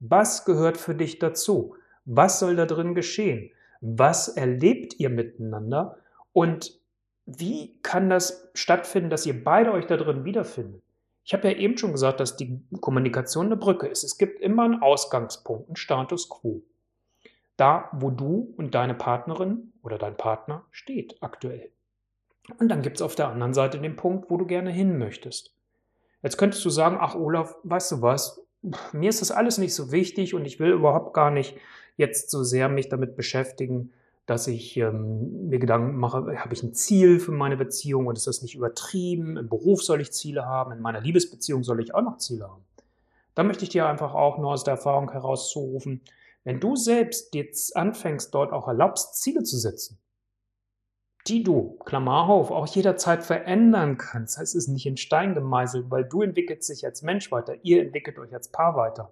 Was 0.01 0.45
gehört 0.45 0.77
für 0.77 0.95
dich 0.95 1.19
dazu? 1.19 1.75
Was 2.05 2.39
soll 2.39 2.55
da 2.55 2.65
drin 2.65 2.95
geschehen? 2.95 3.51
Was 3.81 4.27
erlebt 4.27 4.99
ihr 4.99 5.09
miteinander? 5.09 5.97
Und 6.33 6.79
wie 7.25 7.77
kann 7.83 8.09
das 8.09 8.49
stattfinden, 8.55 9.11
dass 9.11 9.27
ihr 9.27 9.43
beide 9.43 9.71
euch 9.71 9.85
da 9.85 9.97
drin 9.97 10.25
wiederfindet? 10.25 10.81
Ich 11.23 11.33
habe 11.33 11.49
ja 11.49 11.57
eben 11.57 11.77
schon 11.77 11.91
gesagt, 11.91 12.19
dass 12.19 12.35
die 12.35 12.59
Kommunikation 12.79 13.45
eine 13.45 13.57
Brücke 13.57 13.87
ist. 13.87 14.03
Es 14.03 14.17
gibt 14.17 14.41
immer 14.41 14.63
einen 14.63 14.81
Ausgangspunkt, 14.81 15.69
einen 15.69 15.75
Status 15.75 16.29
quo. 16.29 16.63
Da, 17.57 17.89
wo 17.93 18.09
du 18.09 18.55
und 18.57 18.73
deine 18.73 18.95
Partnerin 18.95 19.71
oder 19.83 19.99
dein 19.99 20.17
Partner 20.17 20.65
steht 20.71 21.21
aktuell. 21.21 21.69
Und 22.57 22.69
dann 22.69 22.81
gibt 22.81 22.97
es 22.97 23.01
auf 23.03 23.13
der 23.13 23.29
anderen 23.29 23.53
Seite 23.53 23.79
den 23.79 23.95
Punkt, 23.95 24.31
wo 24.31 24.37
du 24.37 24.47
gerne 24.47 24.71
hin 24.71 24.97
möchtest. 24.97 25.53
Jetzt 26.23 26.37
könntest 26.37 26.65
du 26.65 26.71
sagen, 26.71 26.97
ach 26.99 27.13
Olaf, 27.13 27.55
weißt 27.63 27.91
du 27.91 28.01
was, 28.01 28.40
mir 28.91 29.09
ist 29.09 29.21
das 29.21 29.31
alles 29.31 29.57
nicht 29.57 29.73
so 29.73 29.91
wichtig 29.91 30.33
und 30.33 30.45
ich 30.45 30.59
will 30.59 30.71
überhaupt 30.71 31.13
gar 31.13 31.31
nicht 31.31 31.57
jetzt 31.97 32.29
so 32.29 32.43
sehr 32.43 32.69
mich 32.69 32.89
damit 32.89 33.15
beschäftigen, 33.15 33.91
dass 34.25 34.47
ich 34.47 34.77
ähm, 34.77 35.49
mir 35.49 35.59
Gedanken 35.59 35.97
mache, 35.97 36.37
habe 36.39 36.53
ich 36.53 36.63
ein 36.63 36.73
Ziel 36.73 37.19
für 37.19 37.31
meine 37.31 37.57
Beziehung 37.57 38.07
und 38.07 38.17
ist 38.17 38.27
das 38.27 38.41
nicht 38.41 38.55
übertrieben? 38.55 39.37
Im 39.37 39.49
Beruf 39.49 39.83
soll 39.83 40.01
ich 40.01 40.11
Ziele 40.11 40.45
haben, 40.45 40.71
in 40.71 40.79
meiner 40.79 41.01
Liebesbeziehung 41.01 41.63
soll 41.63 41.81
ich 41.81 41.93
auch 41.93 42.01
noch 42.01 42.17
Ziele 42.17 42.47
haben. 42.47 42.63
Da 43.35 43.43
möchte 43.43 43.63
ich 43.63 43.69
dir 43.69 43.87
einfach 43.87 44.13
auch 44.13 44.37
nur 44.37 44.51
aus 44.51 44.63
der 44.63 44.75
Erfahrung 44.75 45.11
herauszurufen, 45.11 46.01
wenn 46.43 46.59
du 46.59 46.75
selbst 46.75 47.35
jetzt 47.35 47.75
anfängst, 47.75 48.33
dort 48.33 48.51
auch 48.51 48.67
erlaubst, 48.67 49.21
Ziele 49.21 49.43
zu 49.43 49.57
setzen, 49.57 49.99
die 51.27 51.43
du, 51.43 51.77
Klammer 51.85 52.29
auf, 52.29 52.51
auch 52.51 52.67
jederzeit 52.67 53.23
verändern 53.23 53.97
kannst. 53.97 54.37
Das 54.37 54.49
es 54.49 54.55
ist 54.55 54.67
nicht 54.67 54.85
in 54.85 54.97
Stein 54.97 55.33
gemeißelt, 55.33 55.89
weil 55.89 56.03
du 56.03 56.21
entwickelst 56.21 56.69
dich 56.69 56.85
als 56.85 57.01
Mensch 57.01 57.31
weiter, 57.31 57.55
ihr 57.63 57.81
entwickelt 57.81 58.17
euch 58.19 58.33
als 58.33 58.47
Paar 58.47 58.75
weiter. 58.75 59.11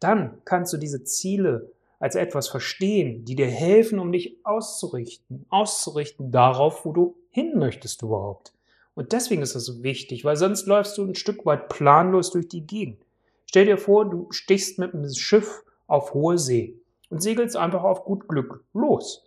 Dann 0.00 0.38
kannst 0.44 0.72
du 0.72 0.76
diese 0.76 1.04
Ziele 1.04 1.70
als 1.98 2.14
etwas 2.14 2.48
verstehen, 2.48 3.24
die 3.24 3.36
dir 3.36 3.46
helfen, 3.46 3.98
um 3.98 4.12
dich 4.12 4.36
auszurichten, 4.44 5.46
auszurichten 5.48 6.30
darauf, 6.30 6.84
wo 6.84 6.92
du 6.92 7.16
hin 7.30 7.58
möchtest 7.58 8.02
überhaupt. 8.02 8.52
Und 8.94 9.12
deswegen 9.12 9.42
ist 9.42 9.54
das 9.54 9.64
so 9.64 9.82
wichtig, 9.82 10.24
weil 10.24 10.36
sonst 10.36 10.66
läufst 10.66 10.98
du 10.98 11.04
ein 11.04 11.14
Stück 11.14 11.46
weit 11.46 11.68
planlos 11.68 12.30
durch 12.30 12.48
die 12.48 12.66
Gegend. 12.66 12.98
Stell 13.46 13.66
dir 13.66 13.78
vor, 13.78 14.08
du 14.08 14.26
stichst 14.30 14.78
mit 14.78 14.94
einem 14.94 15.08
Schiff 15.12 15.62
auf 15.86 16.14
hohe 16.14 16.38
See 16.38 16.78
und 17.10 17.22
segelst 17.22 17.56
einfach 17.56 17.84
auf 17.84 18.04
gut 18.04 18.28
Glück 18.28 18.64
los. 18.72 19.25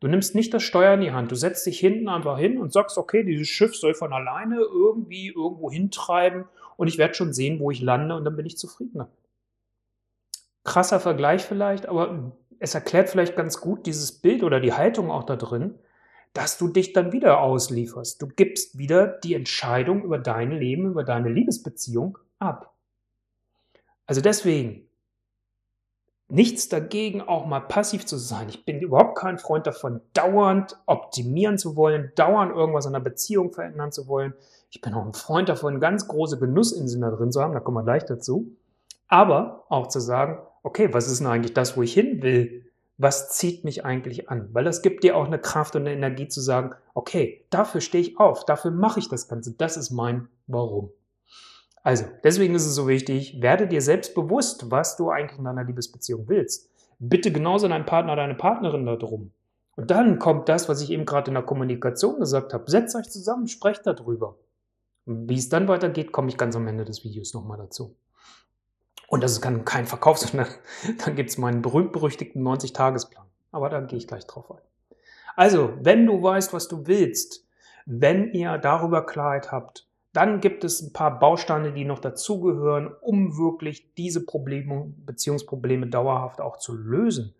Du 0.00 0.06
nimmst 0.06 0.34
nicht 0.34 0.54
das 0.54 0.62
Steuer 0.62 0.94
in 0.94 1.00
die 1.00 1.12
Hand. 1.12 1.32
Du 1.32 1.34
setzt 1.34 1.66
dich 1.66 1.80
hinten 1.80 2.08
einfach 2.08 2.38
hin 2.38 2.58
und 2.58 2.72
sagst, 2.72 2.98
okay, 2.98 3.24
dieses 3.24 3.48
Schiff 3.48 3.74
soll 3.74 3.94
von 3.94 4.12
alleine 4.12 4.56
irgendwie 4.56 5.28
irgendwo 5.28 5.70
hintreiben 5.70 6.44
und 6.76 6.86
ich 6.86 6.98
werde 6.98 7.14
schon 7.14 7.32
sehen, 7.32 7.58
wo 7.58 7.70
ich 7.70 7.80
lande 7.80 8.14
und 8.14 8.24
dann 8.24 8.36
bin 8.36 8.46
ich 8.46 8.56
zufriedener. 8.56 9.10
Krasser 10.64 11.00
Vergleich 11.00 11.42
vielleicht, 11.42 11.86
aber 11.86 12.32
es 12.60 12.74
erklärt 12.74 13.08
vielleicht 13.08 13.36
ganz 13.36 13.60
gut 13.60 13.86
dieses 13.86 14.12
Bild 14.12 14.42
oder 14.44 14.60
die 14.60 14.72
Haltung 14.72 15.10
auch 15.10 15.24
da 15.24 15.36
drin, 15.36 15.74
dass 16.32 16.58
du 16.58 16.68
dich 16.68 16.92
dann 16.92 17.12
wieder 17.12 17.40
auslieferst. 17.40 18.22
Du 18.22 18.28
gibst 18.28 18.78
wieder 18.78 19.06
die 19.06 19.34
Entscheidung 19.34 20.04
über 20.04 20.18
dein 20.18 20.52
Leben, 20.52 20.86
über 20.86 21.02
deine 21.02 21.30
Liebesbeziehung 21.30 22.18
ab. 22.38 22.76
Also 24.06 24.20
deswegen, 24.20 24.87
nichts 26.28 26.68
dagegen, 26.68 27.22
auch 27.22 27.46
mal 27.46 27.60
passiv 27.60 28.06
zu 28.06 28.18
sein. 28.18 28.48
Ich 28.48 28.64
bin 28.64 28.80
überhaupt 28.80 29.16
kein 29.18 29.38
Freund 29.38 29.66
davon, 29.66 30.00
dauernd 30.12 30.78
optimieren 30.86 31.58
zu 31.58 31.74
wollen, 31.74 32.12
dauernd 32.16 32.54
irgendwas 32.54 32.86
in 32.86 32.92
der 32.92 33.00
Beziehung 33.00 33.52
verändern 33.52 33.92
zu 33.92 34.06
wollen. 34.06 34.34
Ich 34.70 34.80
bin 34.80 34.92
auch 34.92 35.06
ein 35.06 35.14
Freund 35.14 35.48
davon, 35.48 35.80
ganz 35.80 36.06
große 36.06 36.38
Genussinseln 36.38 37.00
da 37.00 37.10
drin 37.10 37.32
zu 37.32 37.40
haben, 37.40 37.54
da 37.54 37.60
kommen 37.60 37.78
wir 37.78 37.84
gleich 37.84 38.04
dazu. 38.04 38.52
Aber 39.08 39.64
auch 39.70 39.86
zu 39.86 40.00
sagen, 40.00 40.38
okay, 40.62 40.92
was 40.92 41.10
ist 41.10 41.20
denn 41.20 41.26
eigentlich 41.26 41.54
das, 41.54 41.76
wo 41.76 41.82
ich 41.82 41.94
hin 41.94 42.22
will? 42.22 42.66
Was 42.98 43.30
zieht 43.30 43.64
mich 43.64 43.86
eigentlich 43.86 44.28
an? 44.28 44.50
Weil 44.52 44.64
das 44.64 44.82
gibt 44.82 45.04
dir 45.04 45.16
auch 45.16 45.26
eine 45.26 45.38
Kraft 45.38 45.76
und 45.76 45.82
eine 45.82 45.92
Energie 45.92 46.28
zu 46.28 46.42
sagen, 46.42 46.74
okay, 46.94 47.46
dafür 47.48 47.80
stehe 47.80 48.02
ich 48.02 48.18
auf, 48.18 48.44
dafür 48.44 48.70
mache 48.70 48.98
ich 48.98 49.08
das 49.08 49.28
Ganze, 49.28 49.52
das 49.52 49.76
ist 49.78 49.90
mein 49.90 50.28
Warum. 50.46 50.90
Also, 51.88 52.04
deswegen 52.22 52.54
ist 52.54 52.66
es 52.66 52.74
so 52.74 52.86
wichtig, 52.86 53.40
werde 53.40 53.66
dir 53.66 53.80
selbst 53.80 54.14
bewusst, 54.14 54.70
was 54.70 54.98
du 54.98 55.08
eigentlich 55.08 55.38
in 55.38 55.44
deiner 55.44 55.64
Liebesbeziehung 55.64 56.28
willst. 56.28 56.70
Bitte 56.98 57.32
genauso 57.32 57.66
deinen 57.66 57.86
Partner, 57.86 58.14
deine 58.14 58.34
Partnerin 58.34 58.84
darum. 58.84 59.32
Und 59.74 59.90
dann 59.90 60.18
kommt 60.18 60.50
das, 60.50 60.68
was 60.68 60.82
ich 60.82 60.90
eben 60.90 61.06
gerade 61.06 61.30
in 61.30 61.34
der 61.34 61.44
Kommunikation 61.44 62.20
gesagt 62.20 62.52
habe. 62.52 62.70
Setzt 62.70 62.94
euch 62.94 63.08
zusammen, 63.08 63.48
sprecht 63.48 63.86
darüber. 63.86 64.36
Wie 65.06 65.38
es 65.38 65.48
dann 65.48 65.66
weitergeht, 65.66 66.12
komme 66.12 66.28
ich 66.28 66.36
ganz 66.36 66.54
am 66.56 66.66
Ende 66.66 66.84
des 66.84 67.04
Videos 67.04 67.32
nochmal 67.32 67.56
dazu. 67.56 67.96
Und 69.06 69.22
das 69.22 69.40
kann 69.40 69.64
kein 69.64 69.86
Verkauf, 69.86 70.18
sondern 70.18 70.48
dann 71.02 71.16
gibt 71.16 71.30
es 71.30 71.38
meinen 71.38 71.62
berühmt-berüchtigten 71.62 72.46
90-Tagesplan. 72.46 73.24
Aber 73.50 73.70
da 73.70 73.80
gehe 73.80 73.98
ich 73.98 74.06
gleich 74.06 74.26
drauf 74.26 74.50
ein. 74.50 74.60
Also, 75.36 75.72
wenn 75.80 76.04
du 76.04 76.22
weißt, 76.22 76.52
was 76.52 76.68
du 76.68 76.86
willst, 76.86 77.46
wenn 77.86 78.34
ihr 78.34 78.58
darüber 78.58 79.06
Klarheit 79.06 79.52
habt, 79.52 79.87
dann 80.12 80.40
gibt 80.40 80.64
es 80.64 80.80
ein 80.80 80.92
paar 80.92 81.18
Bausteine, 81.18 81.72
die 81.72 81.84
noch 81.84 81.98
dazugehören, 81.98 82.92
um 83.00 83.36
wirklich 83.36 83.94
diese 83.94 84.24
Probleme, 84.24 84.92
Beziehungsprobleme 85.04 85.88
dauerhaft 85.88 86.40
auch 86.40 86.56
zu 86.56 86.74
lösen. 86.74 87.34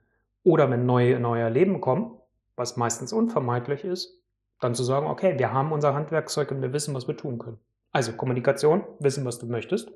Oder 0.45 0.71
wenn 0.71 0.87
neue 0.87 1.15
in 1.15 1.25
euer 1.25 1.51
Leben 1.51 1.81
kommen, 1.81 2.19
was 2.57 2.77
meistens 2.77 3.13
unvermeidlich 3.13 3.85
ist, 3.85 4.23
dann 4.61 4.75
zu 4.75 4.83
sagen, 4.83 5.07
okay, 5.07 5.39
wir 5.39 5.53
haben 5.53 5.73
unser 5.73 5.95
Handwerkzeug 5.95 6.51
und 6.51 6.63
wir 6.63 6.73
wissen, 6.73 6.95
was 6.95 7.09
wir 7.09 7.17
tun 7.17 7.39
können. 7.39 7.59
Also 7.93 8.13
Kommunikation, 8.13 8.85
wissen, 8.99 9.25
was 9.25 9.39
du 9.39 9.47
möchtest. 9.47 9.91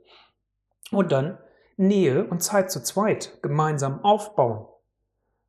Und 0.91 1.13
dann 1.13 1.39
Nähe 1.77 2.25
und 2.25 2.43
Zeit 2.43 2.71
zu 2.71 2.83
zweit 2.83 3.39
gemeinsam 3.43 4.05
aufbauen. 4.05 4.67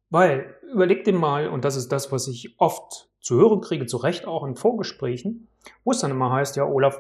Weil, 0.09 0.55
überleg 0.71 1.03
dir 1.03 1.13
mal, 1.13 1.47
und 1.47 1.65
das 1.65 1.75
ist 1.75 1.91
das, 1.91 2.11
was 2.11 2.27
ich 2.27 2.55
oft 2.59 3.09
zu 3.23 3.35
hören 3.37 3.61
kriege, 3.61 3.85
zu 3.85 3.97
Recht 3.97 4.27
auch 4.27 4.43
in 4.43 4.55
Vorgesprächen, 4.55 5.47
wo 5.85 5.91
es 5.91 5.99
dann 5.99 6.11
immer 6.11 6.31
heißt, 6.31 6.57
ja, 6.57 6.65
Olaf, 6.65 6.99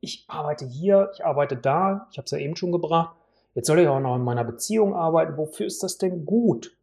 ich 0.00 0.24
arbeite 0.26 0.66
hier, 0.66 1.10
ich 1.14 1.24
arbeite 1.24 1.56
da, 1.56 2.08
ich 2.10 2.18
habe 2.18 2.24
es 2.24 2.30
ja 2.30 2.38
eben 2.38 2.56
schon 2.56 2.72
gebracht, 2.72 3.14
jetzt 3.54 3.66
soll 3.66 3.78
ich 3.78 3.86
auch 3.86 4.00
noch 4.00 4.16
in 4.16 4.24
meiner 4.24 4.44
Beziehung 4.44 4.94
arbeiten, 4.94 5.36
wofür 5.36 5.66
ist 5.66 5.82
das 5.82 5.98
denn 5.98 6.24
gut? 6.24 6.74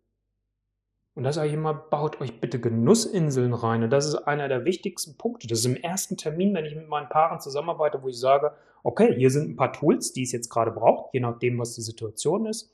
Und 1.15 1.23
da 1.23 1.33
sage 1.33 1.47
ich 1.47 1.55
immer, 1.55 1.73
baut 1.73 2.21
euch 2.21 2.39
bitte 2.39 2.61
Genussinseln 2.61 3.53
rein. 3.53 3.83
Und 3.83 3.89
das 3.89 4.05
ist 4.05 4.15
einer 4.15 4.47
der 4.47 4.63
wichtigsten 4.63 5.17
Punkte. 5.17 5.47
Das 5.47 5.59
ist 5.59 5.65
im 5.65 5.75
ersten 5.75 6.15
Termin, 6.15 6.53
wenn 6.53 6.63
ich 6.63 6.75
mit 6.75 6.87
meinen 6.87 7.09
Paaren 7.09 7.41
zusammenarbeite, 7.41 8.01
wo 8.01 8.07
ich 8.07 8.17
sage, 8.17 8.53
okay, 8.83 9.15
hier 9.17 9.31
sind 9.31 9.49
ein 9.49 9.55
paar 9.57 9.73
Tools, 9.73 10.13
die 10.13 10.23
es 10.23 10.31
jetzt 10.31 10.49
gerade 10.49 10.71
braucht, 10.71 11.13
je 11.13 11.19
nachdem, 11.19 11.59
was 11.59 11.73
die 11.73 11.81
Situation 11.81 12.45
ist. 12.45 12.73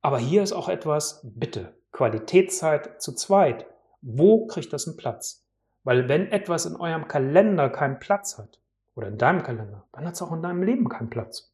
Aber 0.00 0.18
hier 0.18 0.42
ist 0.42 0.52
auch 0.52 0.68
etwas, 0.68 1.20
bitte, 1.22 1.74
Qualitätszeit 1.92 3.00
zu 3.00 3.12
zweit. 3.12 3.66
Wo 4.00 4.46
kriegt 4.46 4.72
das 4.72 4.86
einen 4.86 4.96
Platz? 4.96 5.44
Weil 5.84 6.08
wenn 6.08 6.30
etwas 6.30 6.66
in 6.66 6.76
eurem 6.76 7.08
Kalender 7.08 7.70
keinen 7.70 7.98
Platz 7.98 8.38
hat, 8.38 8.58
oder 8.98 9.06
in 9.06 9.16
deinem 9.16 9.44
Kalender, 9.44 9.84
dann 9.92 10.06
hat 10.06 10.14
es 10.14 10.22
auch 10.22 10.32
in 10.32 10.42
deinem 10.42 10.64
Leben 10.64 10.88
keinen 10.88 11.08
Platz. 11.08 11.52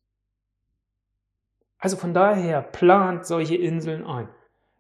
Also 1.79 1.99
von 1.99 2.15
daher 2.15 2.63
plant 2.63 3.27
solche 3.27 3.55
Inseln 3.55 4.07
ein. 4.07 4.29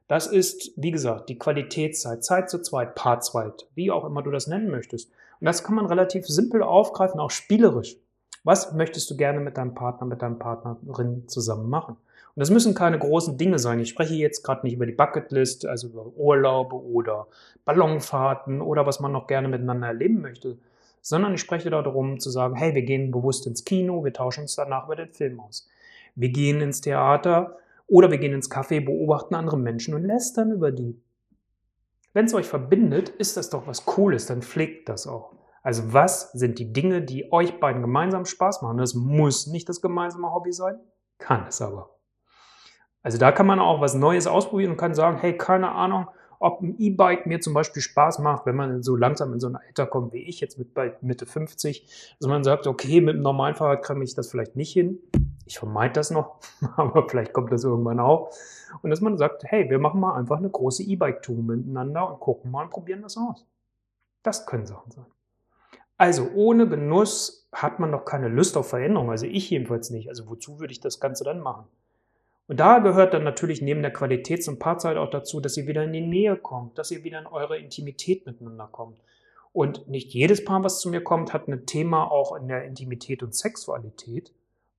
Das 0.08 0.26
ist, 0.26 0.72
wie 0.76 0.90
gesagt, 0.90 1.28
die 1.28 1.38
Qualitätszeit, 1.38 2.24
Zeit 2.24 2.48
zu 2.48 2.62
zweit, 2.62 2.94
Paar 2.94 3.20
zweit, 3.20 3.66
wie 3.74 3.90
auch 3.90 4.06
immer 4.06 4.22
du 4.22 4.30
das 4.30 4.46
nennen 4.46 4.70
möchtest. 4.70 5.10
Und 5.40 5.44
das 5.44 5.62
kann 5.62 5.74
man 5.74 5.84
relativ 5.84 6.26
simpel 6.26 6.62
aufgreifen, 6.62 7.20
auch 7.20 7.30
spielerisch. 7.30 7.96
Was 8.44 8.72
möchtest 8.72 9.10
du 9.10 9.16
gerne 9.16 9.40
mit 9.40 9.58
deinem 9.58 9.74
Partner, 9.74 10.06
mit 10.06 10.22
deinem 10.22 10.38
Partnerin 10.38 11.28
zusammen 11.28 11.68
machen? 11.68 11.96
Und 12.36 12.40
das 12.40 12.50
müssen 12.50 12.74
keine 12.74 12.98
großen 12.98 13.38
Dinge 13.38 13.58
sein. 13.58 13.78
Ich 13.80 13.90
spreche 13.90 14.14
jetzt 14.14 14.42
gerade 14.42 14.66
nicht 14.66 14.74
über 14.74 14.86
die 14.86 14.92
Bucketlist, 14.92 15.66
also 15.66 15.88
über 15.88 16.06
Urlaube 16.16 16.76
oder 16.76 17.28
Ballonfahrten 17.64 18.60
oder 18.60 18.86
was 18.86 19.00
man 19.00 19.12
noch 19.12 19.26
gerne 19.26 19.48
miteinander 19.48 19.88
erleben 19.88 20.20
möchte, 20.20 20.58
sondern 21.00 21.34
ich 21.34 21.40
spreche 21.40 21.70
darum 21.70 22.18
zu 22.18 22.30
sagen, 22.30 22.56
hey, 22.56 22.74
wir 22.74 22.82
gehen 22.82 23.10
bewusst 23.12 23.46
ins 23.46 23.64
Kino, 23.64 24.04
wir 24.04 24.12
tauschen 24.12 24.42
uns 24.42 24.56
danach 24.56 24.86
über 24.86 24.96
den 24.96 25.12
Film 25.12 25.38
aus. 25.40 25.68
Wir 26.16 26.30
gehen 26.30 26.60
ins 26.60 26.80
Theater, 26.80 27.58
oder 27.86 28.10
wir 28.10 28.18
gehen 28.18 28.32
ins 28.32 28.50
Café, 28.50 28.84
beobachten 28.84 29.34
andere 29.34 29.58
Menschen 29.58 29.94
und 29.94 30.04
lästern 30.04 30.52
über 30.52 30.72
die. 30.72 31.00
Wenn 32.12 32.26
es 32.26 32.34
euch 32.34 32.46
verbindet, 32.46 33.08
ist 33.08 33.36
das 33.36 33.50
doch 33.50 33.66
was 33.66 33.84
Cooles, 33.84 34.26
dann 34.26 34.42
pflegt 34.42 34.88
das 34.88 35.06
auch. 35.06 35.32
Also 35.62 35.92
was 35.92 36.32
sind 36.32 36.58
die 36.58 36.72
Dinge, 36.72 37.02
die 37.02 37.32
euch 37.32 37.58
beiden 37.58 37.82
gemeinsam 37.82 38.24
Spaß 38.24 38.62
machen? 38.62 38.78
Das 38.78 38.94
muss 38.94 39.46
nicht 39.46 39.68
das 39.68 39.80
gemeinsame 39.80 40.32
Hobby 40.32 40.52
sein, 40.52 40.78
kann 41.18 41.46
es 41.48 41.60
aber. 41.60 41.93
Also 43.04 43.18
da 43.18 43.32
kann 43.32 43.46
man 43.46 43.60
auch 43.60 43.82
was 43.82 43.94
Neues 43.94 44.26
ausprobieren 44.26 44.72
und 44.72 44.76
kann 44.78 44.94
sagen, 44.94 45.18
hey, 45.18 45.36
keine 45.36 45.70
Ahnung, 45.72 46.08
ob 46.38 46.62
ein 46.62 46.74
E-Bike 46.78 47.26
mir 47.26 47.38
zum 47.38 47.52
Beispiel 47.52 47.82
Spaß 47.82 48.18
macht, 48.18 48.46
wenn 48.46 48.56
man 48.56 48.82
so 48.82 48.96
langsam 48.96 49.34
in 49.34 49.40
so 49.40 49.46
ein 49.46 49.56
Alter 49.56 49.86
kommt 49.86 50.14
wie 50.14 50.22
ich, 50.22 50.40
jetzt 50.40 50.58
mit 50.58 50.72
bei 50.72 50.96
Mitte 51.02 51.26
50, 51.26 52.16
dass 52.18 52.28
man 52.28 52.42
sagt, 52.44 52.66
okay, 52.66 53.02
mit 53.02 53.14
einem 53.14 53.22
normalen 53.22 53.54
Fahrrad 53.54 53.82
kann 53.82 54.00
ich 54.00 54.14
das 54.14 54.30
vielleicht 54.30 54.56
nicht 54.56 54.72
hin. 54.72 54.98
Ich 55.44 55.58
vermeide 55.58 55.92
das 55.92 56.10
noch, 56.10 56.40
aber 56.76 57.06
vielleicht 57.06 57.34
kommt 57.34 57.52
das 57.52 57.62
irgendwann 57.62 58.00
auch. 58.00 58.30
Und 58.80 58.88
dass 58.88 59.02
man 59.02 59.18
sagt, 59.18 59.44
hey, 59.44 59.68
wir 59.68 59.78
machen 59.78 60.00
mal 60.00 60.16
einfach 60.16 60.38
eine 60.38 60.48
große 60.48 60.82
E-Bike-Tour 60.82 61.36
miteinander 61.36 62.10
und 62.10 62.20
gucken 62.20 62.50
mal 62.50 62.64
und 62.64 62.70
probieren 62.70 63.02
das 63.02 63.18
aus. 63.18 63.46
Das 64.22 64.46
können 64.46 64.64
Sachen 64.64 64.90
sein. 64.90 65.06
Also 65.98 66.30
ohne 66.34 66.66
Genuss 66.66 67.48
hat 67.52 67.80
man 67.80 67.90
noch 67.90 68.06
keine 68.06 68.28
Lust 68.28 68.56
auf 68.56 68.70
Veränderung. 68.70 69.10
Also 69.10 69.26
ich 69.26 69.50
jedenfalls 69.50 69.90
nicht. 69.90 70.08
Also 70.08 70.26
wozu 70.28 70.58
würde 70.58 70.72
ich 70.72 70.80
das 70.80 71.00
Ganze 71.00 71.22
dann 71.22 71.40
machen? 71.40 71.66
Und 72.46 72.60
da 72.60 72.78
gehört 72.78 73.14
dann 73.14 73.24
natürlich 73.24 73.62
neben 73.62 73.82
der 73.82 73.92
Qualitäts- 73.92 74.48
und 74.48 74.58
Paarzeit 74.58 74.96
auch 74.96 75.08
dazu, 75.08 75.40
dass 75.40 75.56
ihr 75.56 75.66
wieder 75.66 75.82
in 75.82 75.92
die 75.92 76.02
Nähe 76.02 76.36
kommt, 76.36 76.78
dass 76.78 76.90
ihr 76.90 77.02
wieder 77.02 77.18
in 77.18 77.26
eure 77.26 77.58
Intimität 77.58 78.26
miteinander 78.26 78.68
kommt. 78.70 79.00
Und 79.52 79.88
nicht 79.88 80.12
jedes 80.12 80.44
Paar, 80.44 80.62
was 80.64 80.80
zu 80.80 80.90
mir 80.90 81.02
kommt, 81.02 81.32
hat 81.32 81.48
ein 81.48 81.64
Thema 81.64 82.10
auch 82.10 82.36
in 82.36 82.48
der 82.48 82.64
Intimität 82.64 83.22
und 83.22 83.34
Sexualität. 83.34 84.32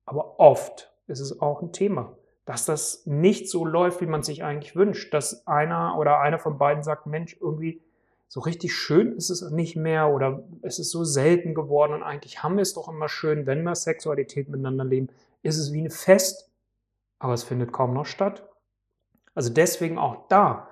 Aber 0.04 0.38
oft 0.38 0.92
ist 1.08 1.20
es 1.20 1.40
auch 1.40 1.62
ein 1.62 1.72
Thema, 1.72 2.16
dass 2.44 2.66
das 2.66 3.04
nicht 3.06 3.48
so 3.48 3.64
läuft, 3.64 4.00
wie 4.00 4.06
man 4.06 4.22
sich 4.22 4.44
eigentlich 4.44 4.76
wünscht. 4.76 5.12
Dass 5.12 5.46
einer 5.46 5.96
oder 5.98 6.20
einer 6.20 6.38
von 6.38 6.58
beiden 6.58 6.84
sagt, 6.84 7.06
Mensch, 7.06 7.36
irgendwie 7.40 7.80
so 8.28 8.40
richtig 8.40 8.74
schön 8.74 9.12
ist 9.12 9.30
es 9.30 9.50
nicht 9.50 9.76
mehr 9.76 10.10
oder 10.10 10.44
es 10.62 10.78
ist 10.78 10.90
so 10.90 11.04
selten 11.04 11.54
geworden 11.54 11.94
und 11.94 12.02
eigentlich 12.02 12.42
haben 12.42 12.56
wir 12.56 12.62
es 12.62 12.74
doch 12.74 12.88
immer 12.88 13.08
schön, 13.08 13.46
wenn 13.46 13.62
wir 13.62 13.74
Sexualität 13.74 14.48
miteinander 14.48 14.84
leben, 14.84 15.08
ist 15.42 15.58
es 15.58 15.72
wie 15.72 15.82
ein 15.82 15.90
Fest 15.90 16.45
aber 17.18 17.34
es 17.34 17.44
findet 17.44 17.72
kaum 17.72 17.94
noch 17.94 18.06
statt. 18.06 18.48
Also 19.34 19.52
deswegen 19.52 19.98
auch 19.98 20.28
da 20.28 20.68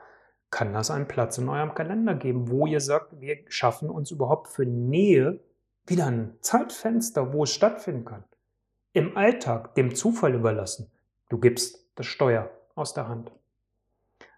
kann 0.51 0.73
das 0.73 0.91
einen 0.91 1.09
Platz 1.09 1.39
in 1.39 1.49
eurem 1.49 1.75
Kalender 1.75 2.15
geben, 2.15 2.49
wo 2.49 2.67
ihr 2.67 2.81
sagt, 2.81 3.21
wir 3.21 3.39
schaffen 3.49 3.91
uns 3.91 4.11
überhaupt 4.11 4.49
für 4.49 4.65
Nähe 4.65 5.41
wieder 5.87 6.07
ein 6.07 6.39
Zeitfenster, 6.41 7.33
wo 7.33 7.45
es 7.45 7.53
stattfinden 7.53 8.05
kann. 8.05 8.25
Im 8.93 9.17
Alltag 9.17 9.75
dem 9.75 9.95
Zufall 9.95 10.35
überlassen. 10.35 10.91
Du 11.29 11.39
gibst 11.39 11.89
das 11.97 12.07
Steuer 12.07 12.51
aus 12.75 12.95
der 12.95 13.09
Hand. 13.09 13.33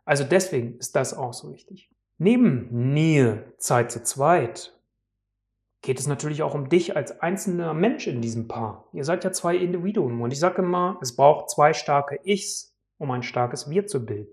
Also 0.04 0.24
deswegen 0.24 0.78
ist 0.78 0.96
das 0.96 1.14
auch 1.14 1.34
so 1.34 1.52
wichtig. 1.52 1.90
Neben 2.18 2.92
Nähe, 2.92 3.52
Zeit 3.58 3.92
zu 3.92 4.02
zweit, 4.02 4.75
geht 5.86 6.00
es 6.00 6.08
natürlich 6.08 6.42
auch 6.42 6.54
um 6.54 6.68
dich 6.68 6.96
als 6.96 7.20
einzelner 7.20 7.72
Mensch 7.72 8.08
in 8.08 8.20
diesem 8.20 8.48
Paar. 8.48 8.88
Ihr 8.92 9.04
seid 9.04 9.22
ja 9.22 9.30
zwei 9.30 9.54
Individuen 9.54 10.20
und 10.20 10.32
ich 10.32 10.40
sage 10.40 10.60
immer, 10.60 10.98
es 11.00 11.14
braucht 11.14 11.48
zwei 11.48 11.74
starke 11.74 12.18
Ichs, 12.24 12.74
um 12.98 13.12
ein 13.12 13.22
starkes 13.22 13.70
Wir 13.70 13.86
zu 13.86 14.04
bilden. 14.04 14.26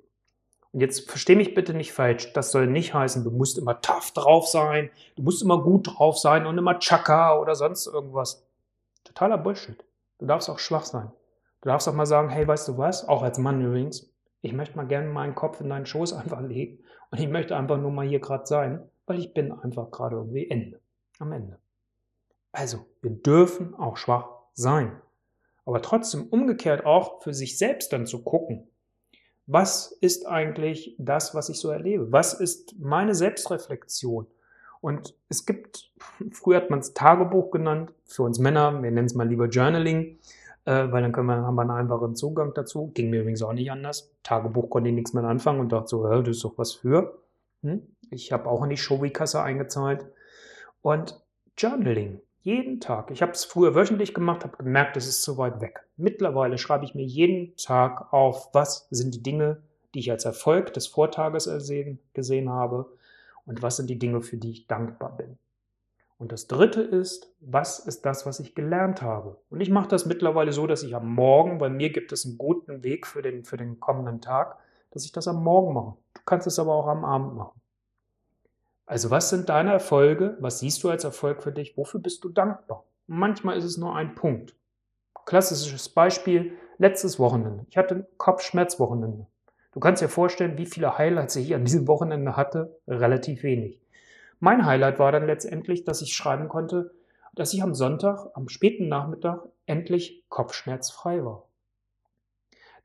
Und 0.72 0.80
jetzt 0.80 1.08
versteh 1.08 1.36
mich 1.36 1.54
bitte 1.54 1.76
nicht 1.76 1.94
falsch, 1.94 2.34
das 2.34 2.52
soll 2.52 2.66
nicht 2.66 2.96
heißen, 2.96 3.24
du 3.24 3.30
musst 3.30 3.60
immer 3.60 3.82
tough 3.82 4.14
drauf 4.14 4.48
sein, 4.48 4.90
du 5.16 5.22
musst 5.22 5.44
immer 5.44 5.62
gut 5.62 5.94
drauf 5.94 6.18
sein 6.18 6.48
und 6.48 6.58
immer 6.58 6.80
Chaka 6.80 7.38
oder 7.40 7.54
sonst 7.54 7.86
irgendwas. 7.86 8.48
Totaler 9.04 9.38
Bullshit. 9.38 9.86
Du 10.18 10.26
darfst 10.26 10.50
auch 10.50 10.58
schwach 10.58 10.86
sein. 10.86 11.12
Du 11.62 11.70
darfst 11.70 11.88
auch 11.88 11.94
mal 11.94 12.08
sagen, 12.08 12.30
hey, 12.30 12.48
weißt 12.48 12.68
du 12.68 12.80
was, 12.80 13.08
auch 13.08 13.22
als 13.22 13.38
Mann 13.38 13.62
übrigens, 13.62 14.12
ich 14.42 14.54
möchte 14.54 14.76
mal 14.76 14.88
gerne 14.88 15.08
meinen 15.08 15.36
Kopf 15.36 15.62
in 15.62 15.70
deinen 15.70 15.86
Schoß 15.86 16.14
einfach 16.20 16.42
legen 16.42 16.80
und 17.12 17.20
ich 17.20 17.30
möchte 17.30 17.56
einfach 17.56 17.78
nur 17.78 17.92
mal 17.92 18.08
hier 18.08 18.20
gerade 18.20 18.48
sein, 18.48 18.82
weil 19.06 19.20
ich 19.20 19.36
bin 19.36 19.52
einfach 19.52 19.92
gerade 19.92 20.16
irgendwie 20.16 20.50
Ende 20.50 20.80
am 21.24 21.32
Ende. 21.32 21.58
Also, 22.52 22.86
wir 23.02 23.12
dürfen 23.12 23.74
auch 23.74 23.98
schwach 23.98 24.30
sein. 24.54 25.02
Aber 25.66 25.82
trotzdem 25.82 26.28
umgekehrt 26.28 26.86
auch 26.86 27.22
für 27.24 27.34
sich 27.34 27.58
selbst 27.58 27.92
dann 27.94 28.06
zu 28.06 28.24
gucken, 28.24 28.68
was 29.46 29.92
ist 30.00 30.28
eigentlich 30.28 30.96
das, 30.98 31.36
was 31.36 31.50
ich 31.50 31.60
so 31.60 31.70
erlebe? 31.70 32.12
Was 32.12 32.34
ist 32.34 32.80
meine 32.80 33.16
Selbstreflexion? 33.16 34.28
Und 34.82 35.16
es 35.30 35.46
gibt, 35.46 35.92
früher 36.32 36.58
hat 36.58 36.70
man 36.70 36.80
es 36.80 36.94
Tagebuch 36.94 37.52
genannt, 37.52 37.94
für 38.06 38.24
uns 38.24 38.40
Männer, 38.40 38.72
wir 38.84 38.92
nennen 38.92 39.08
es 39.08 39.16
mal 39.16 39.28
lieber 39.28 39.48
Journaling, 39.48 40.20
äh, 40.66 40.92
weil 40.92 41.02
dann 41.02 41.12
können 41.12 41.28
wir, 41.28 41.36
haben 41.38 41.56
wir 41.56 41.62
einen 41.62 41.72
einfachen 41.72 42.16
Zugang 42.16 42.54
dazu. 42.54 42.92
Ging 42.94 43.10
mir 43.10 43.22
übrigens 43.22 43.42
auch 43.42 43.54
nicht 43.54 43.72
anders. 43.72 44.12
Tagebuch 44.24 44.70
konnte 44.70 44.90
ich 44.90 44.96
nichts 44.96 45.14
mehr 45.14 45.24
anfangen 45.24 45.60
und 45.60 45.72
dachte 45.72 45.88
so, 45.88 46.08
das 46.08 46.28
ist 46.28 46.44
doch 46.44 46.58
was 46.58 46.74
für. 46.74 47.18
Hm? 47.64 47.82
Ich 48.12 48.32
habe 48.32 48.50
auch 48.50 48.64
in 48.64 48.70
die 48.70 48.78
Showy-Kasse 48.78 49.42
eingezahlt. 49.42 50.06
Und 50.84 51.18
Journaling, 51.58 52.20
jeden 52.42 52.82
Tag. 52.82 53.10
Ich 53.10 53.22
habe 53.22 53.32
es 53.32 53.46
früher 53.46 53.74
wöchentlich 53.74 54.14
gemacht, 54.14 54.44
habe 54.44 54.58
gemerkt, 54.58 54.98
es 54.98 55.08
ist 55.08 55.24
zu 55.24 55.38
weit 55.38 55.62
weg. 55.62 55.88
Mittlerweile 55.96 56.58
schreibe 56.58 56.84
ich 56.84 56.94
mir 56.94 57.06
jeden 57.06 57.56
Tag 57.56 58.12
auf, 58.12 58.54
was 58.54 58.90
sind 58.92 59.16
die 59.16 59.24
Dinge, 59.24 59.64
die 59.94 60.00
ich 60.00 60.12
als 60.12 60.26
Erfolg 60.26 60.74
des 60.74 60.88
Vortages 60.88 61.50
gesehen 62.14 62.50
habe 62.50 62.92
und 63.46 63.62
was 63.62 63.78
sind 63.78 63.90
die 63.90 63.98
Dinge, 63.98 64.22
für 64.22 64.36
die 64.36 64.52
ich 64.52 64.68
dankbar 64.68 65.16
bin. 65.16 65.38
Und 66.18 66.34
das 66.34 66.48
Dritte 66.48 66.82
ist, 66.82 67.34
was 67.40 67.80
ist 67.80 68.06
das, 68.06 68.26
was 68.26 68.42
ich 68.42 68.54
gelernt 68.54 69.02
habe? 69.02 69.38
Und 69.50 69.62
ich 69.62 69.70
mache 69.70 69.88
das 69.88 70.06
mittlerweile 70.06 70.52
so, 70.52 70.68
dass 70.68 70.84
ich 70.84 70.96
am 70.96 71.14
Morgen, 71.14 71.60
bei 71.60 71.70
mir 71.70 71.92
gibt 71.92 72.12
es 72.12 72.26
einen 72.26 72.38
guten 72.38 72.84
Weg 72.84 73.08
für 73.08 73.22
den, 73.22 73.46
für 73.46 73.56
den 73.56 73.80
kommenden 73.80 74.20
Tag, 74.20 74.58
dass 74.92 75.06
ich 75.06 75.14
das 75.14 75.30
am 75.30 75.42
Morgen 75.42 75.74
mache. 75.74 75.96
Du 76.14 76.22
kannst 76.26 76.46
es 76.46 76.60
aber 76.60 76.74
auch 76.76 76.88
am 76.88 77.06
Abend 77.06 77.36
machen. 77.36 77.63
Also 78.94 79.10
was 79.10 79.32
sind 79.32 79.50
deine 79.50 79.72
Erfolge? 79.72 80.38
Was 80.40 80.60
siehst 80.60 80.84
du 80.84 80.92
als 80.92 81.04
Erfolg 81.04 81.42
für 81.42 81.52
dich? 81.52 81.76
Wofür 81.76 82.00
bist 82.00 82.24
du 82.24 82.30
dankbar? 82.30 82.84
manchmal 83.08 83.58
ist 83.58 83.64
es 83.64 83.78
nur 83.78 83.96
ein 83.96 84.14
Punkt. 84.14 84.56
Klassisches 85.26 85.90
Beispiel, 85.90 86.54
Letztes 86.78 87.18
Wochenende. 87.18 87.66
Ich 87.70 87.78
hatte 87.78 87.96
ein 87.96 88.06
Kopfschmerzwochenende. 88.18 89.26
Du 89.72 89.80
kannst 89.80 90.04
dir 90.04 90.10
vorstellen, 90.10 90.60
wie 90.60 90.68
viele 90.68 90.96
Highlights 90.96 91.36
ich 91.38 91.56
an 91.56 91.66
diesem 91.66 91.88
Wochenende 91.88 92.38
hatte. 92.38 92.80
Relativ 92.88 93.42
wenig. 93.42 93.82
Mein 94.40 94.64
Highlight 94.64 95.00
war 95.00 95.12
dann 95.12 95.26
letztendlich, 95.26 95.86
dass 95.86 96.04
ich 96.04 96.14
schreiben 96.14 96.48
konnte, 96.48 96.92
dass 97.34 97.52
ich 97.56 97.64
am 97.64 97.74
Sonntag, 97.74 98.28
am 98.36 98.48
späten 98.48 98.90
Nachmittag, 98.90 99.42
endlich 99.66 100.24
kopfschmerzfrei 100.30 101.26
war. 101.26 101.48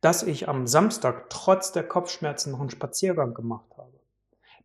Dass 0.01 0.23
ich 0.23 0.49
am 0.49 0.67
Samstag 0.67 1.29
trotz 1.29 1.73
der 1.73 1.87
Kopfschmerzen 1.87 2.53
noch 2.53 2.61
einen 2.61 2.71
Spaziergang 2.71 3.35
gemacht 3.35 3.67
habe. 3.77 3.78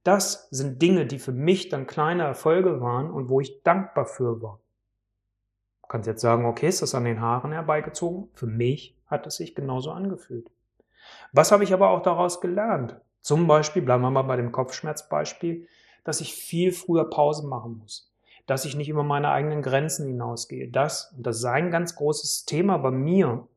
Das 0.03 0.49
sind 0.51 0.81
Dinge, 0.81 1.05
die 1.05 1.19
für 1.19 1.31
mich 1.31 1.69
dann 1.69 1.87
kleine 1.87 2.23
Erfolge 2.23 2.81
waren 2.81 3.09
und 3.09 3.29
wo 3.29 3.39
ich 3.39 3.63
dankbar 3.63 4.05
für 4.05 4.41
war. 4.41 4.59
Du 5.81 5.87
kannst 5.87 6.07
jetzt 6.07 6.21
sagen, 6.21 6.45
okay, 6.45 6.67
ist 6.67 6.81
das 6.81 6.95
an 6.95 7.05
den 7.05 7.21
Haaren 7.21 7.51
herbeigezogen? 7.51 8.29
Für 8.33 8.47
mich 8.47 8.97
hat 9.07 9.25
es 9.27 9.37
sich 9.37 9.55
genauso 9.55 9.91
angefühlt. 9.91 10.49
Was 11.31 11.51
habe 11.51 11.63
ich 11.63 11.73
aber 11.73 11.89
auch 11.89 12.01
daraus 12.01 12.41
gelernt? 12.41 12.99
Zum 13.21 13.47
Beispiel, 13.47 13.81
bleiben 13.81 14.03
wir 14.03 14.11
mal 14.11 14.23
bei 14.23 14.35
dem 14.35 14.51
Kopfschmerzbeispiel, 14.51 15.67
dass 16.03 16.19
ich 16.19 16.35
viel 16.35 16.73
früher 16.73 17.09
Pause 17.09 17.47
machen 17.47 17.77
muss, 17.77 18.13
dass 18.45 18.65
ich 18.65 18.75
nicht 18.75 18.89
über 18.89 19.03
meine 19.03 19.29
eigenen 19.29 19.61
Grenzen 19.61 20.05
hinausgehe. 20.05 20.69
Das, 20.69 21.13
und 21.15 21.25
das 21.25 21.37
ist 21.37 21.45
ein 21.45 21.71
ganz 21.71 21.95
großes 21.95 22.43
Thema 22.45 22.77
bei 22.77 22.91
mir, 22.91 23.47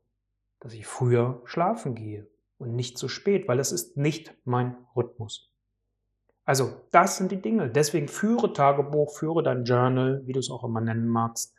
dass 0.61 0.73
ich 0.73 0.87
früher 0.87 1.41
schlafen 1.45 1.95
gehe 1.95 2.29
und 2.59 2.75
nicht 2.75 2.99
zu 2.99 3.09
spät, 3.09 3.49
weil 3.49 3.59
es 3.59 3.73
ist 3.73 3.97
nicht 3.97 4.35
mein 4.45 4.77
Rhythmus. 4.95 5.46
Also, 6.47 6.81
das 6.93 7.17
sind 7.17 7.33
die 7.33 7.43
Dinge. 7.43 7.69
Deswegen 7.69 8.09
führe 8.09 8.53
Tagebuch, 8.53 9.19
führe 9.19 9.43
dein 9.43 9.65
Journal, 9.65 10.23
wie 10.25 10.33
du 10.33 10.39
es 10.39 10.51
auch 10.51 10.65
immer 10.65 10.81
nennen 10.81 11.09
magst. 11.09 11.55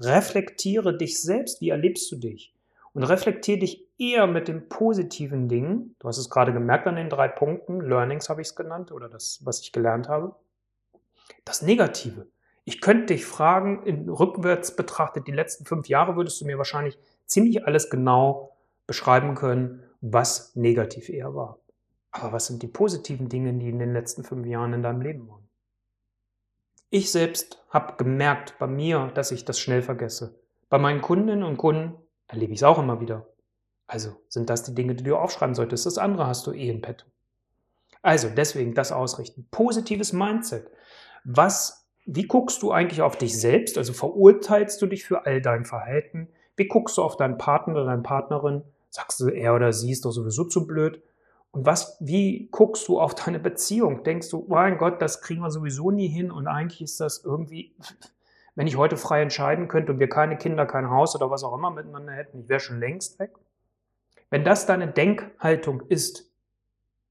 Reflektiere 0.00 0.96
dich 0.96 1.20
selbst. 1.20 1.60
Wie 1.60 1.68
erlebst 1.68 2.10
du 2.10 2.16
dich? 2.16 2.54
Und 2.94 3.04
reflektiere 3.04 3.58
dich 3.58 3.86
eher 3.98 4.26
mit 4.26 4.48
den 4.48 4.68
positiven 4.68 5.46
Dingen. 5.46 5.94
Du 5.98 6.08
hast 6.08 6.16
es 6.16 6.30
gerade 6.30 6.54
gemerkt 6.54 6.86
an 6.86 6.96
den 6.96 7.10
drei 7.10 7.28
Punkten. 7.28 7.82
Learnings 7.82 8.30
habe 8.30 8.40
ich 8.40 8.48
es 8.48 8.56
genannt 8.56 8.90
oder 8.90 9.08
das, 9.10 9.40
was 9.44 9.60
ich 9.60 9.72
gelernt 9.72 10.08
habe. 10.08 10.34
Das 11.44 11.62
Negative. 11.62 12.26
Ich 12.64 12.80
könnte 12.80 13.14
dich 13.14 13.26
fragen, 13.26 13.84
in 13.84 14.08
rückwärts 14.08 14.74
betrachtet, 14.74 15.26
die 15.26 15.32
letzten 15.32 15.66
fünf 15.66 15.88
Jahre 15.88 16.16
würdest 16.16 16.40
du 16.40 16.46
mir 16.46 16.58
wahrscheinlich 16.58 16.98
ziemlich 17.26 17.66
alles 17.66 17.90
genau 17.90 18.56
beschreiben 18.86 19.34
können, 19.34 19.84
was 20.00 20.56
negativ 20.56 21.10
eher 21.10 21.34
war. 21.34 21.59
Aber 22.10 22.32
was 22.32 22.46
sind 22.46 22.62
die 22.62 22.68
positiven 22.68 23.28
Dinge, 23.28 23.52
die 23.54 23.68
in 23.68 23.78
den 23.78 23.92
letzten 23.92 24.24
fünf 24.24 24.46
Jahren 24.46 24.72
in 24.72 24.82
deinem 24.82 25.00
Leben 25.00 25.28
waren? 25.28 25.48
Ich 26.90 27.12
selbst 27.12 27.64
habe 27.70 27.96
gemerkt 27.96 28.58
bei 28.58 28.66
mir, 28.66 29.12
dass 29.14 29.30
ich 29.30 29.44
das 29.44 29.60
schnell 29.60 29.82
vergesse. 29.82 30.40
Bei 30.68 30.78
meinen 30.78 31.00
Kundinnen 31.00 31.44
und 31.44 31.56
Kunden 31.56 31.94
erlebe 32.26 32.52
ich 32.52 32.60
es 32.60 32.64
auch 32.64 32.78
immer 32.78 33.00
wieder. 33.00 33.28
Also 33.86 34.16
sind 34.28 34.50
das 34.50 34.64
die 34.64 34.74
Dinge, 34.74 34.94
die 34.94 35.04
du 35.04 35.16
aufschreiben 35.16 35.54
solltest. 35.54 35.86
Das 35.86 35.98
andere 35.98 36.26
hast 36.26 36.46
du 36.46 36.52
eh 36.52 36.68
in 36.68 36.80
petto. 36.80 37.06
Also 38.02 38.28
deswegen 38.28 38.74
das 38.74 38.92
ausrichten. 38.92 39.46
Positives 39.50 40.12
Mindset. 40.12 40.68
Was, 41.24 41.86
wie 42.06 42.26
guckst 42.26 42.62
du 42.62 42.72
eigentlich 42.72 43.02
auf 43.02 43.16
dich 43.16 43.38
selbst? 43.38 43.78
Also 43.78 43.92
verurteilst 43.92 44.80
du 44.82 44.86
dich 44.86 45.04
für 45.04 45.26
all 45.26 45.40
dein 45.40 45.64
Verhalten? 45.64 46.28
Wie 46.56 46.66
guckst 46.66 46.98
du 46.98 47.02
auf 47.02 47.16
deinen 47.16 47.38
Partner 47.38 47.74
oder 47.74 47.84
deine 47.86 48.02
Partnerin? 48.02 48.62
Sagst 48.88 49.20
du, 49.20 49.28
er 49.28 49.54
oder 49.54 49.72
sie 49.72 49.92
ist 49.92 50.04
doch 50.04 50.12
sowieso 50.12 50.44
zu 50.44 50.66
blöd? 50.66 51.02
Und 51.52 51.66
was, 51.66 51.96
wie 52.00 52.48
guckst 52.52 52.86
du 52.86 53.00
auf 53.00 53.14
deine 53.14 53.40
Beziehung? 53.40 54.04
Denkst 54.04 54.30
du, 54.30 54.46
mein 54.48 54.78
Gott, 54.78 55.02
das 55.02 55.20
kriegen 55.20 55.40
wir 55.40 55.50
sowieso 55.50 55.90
nie 55.90 56.08
hin 56.08 56.30
und 56.30 56.46
eigentlich 56.46 56.80
ist 56.80 57.00
das 57.00 57.24
irgendwie, 57.24 57.74
wenn 58.54 58.68
ich 58.68 58.76
heute 58.76 58.96
frei 58.96 59.22
entscheiden 59.22 59.66
könnte 59.66 59.92
und 59.92 59.98
wir 59.98 60.08
keine 60.08 60.38
Kinder, 60.38 60.66
kein 60.66 60.90
Haus 60.90 61.16
oder 61.16 61.30
was 61.30 61.42
auch 61.42 61.56
immer 61.56 61.70
miteinander 61.70 62.12
hätten, 62.12 62.40
ich 62.40 62.48
wäre 62.48 62.60
schon 62.60 62.78
längst 62.78 63.18
weg. 63.18 63.32
Wenn 64.30 64.44
das 64.44 64.66
deine 64.66 64.86
Denkhaltung 64.86 65.82
ist, 65.88 66.30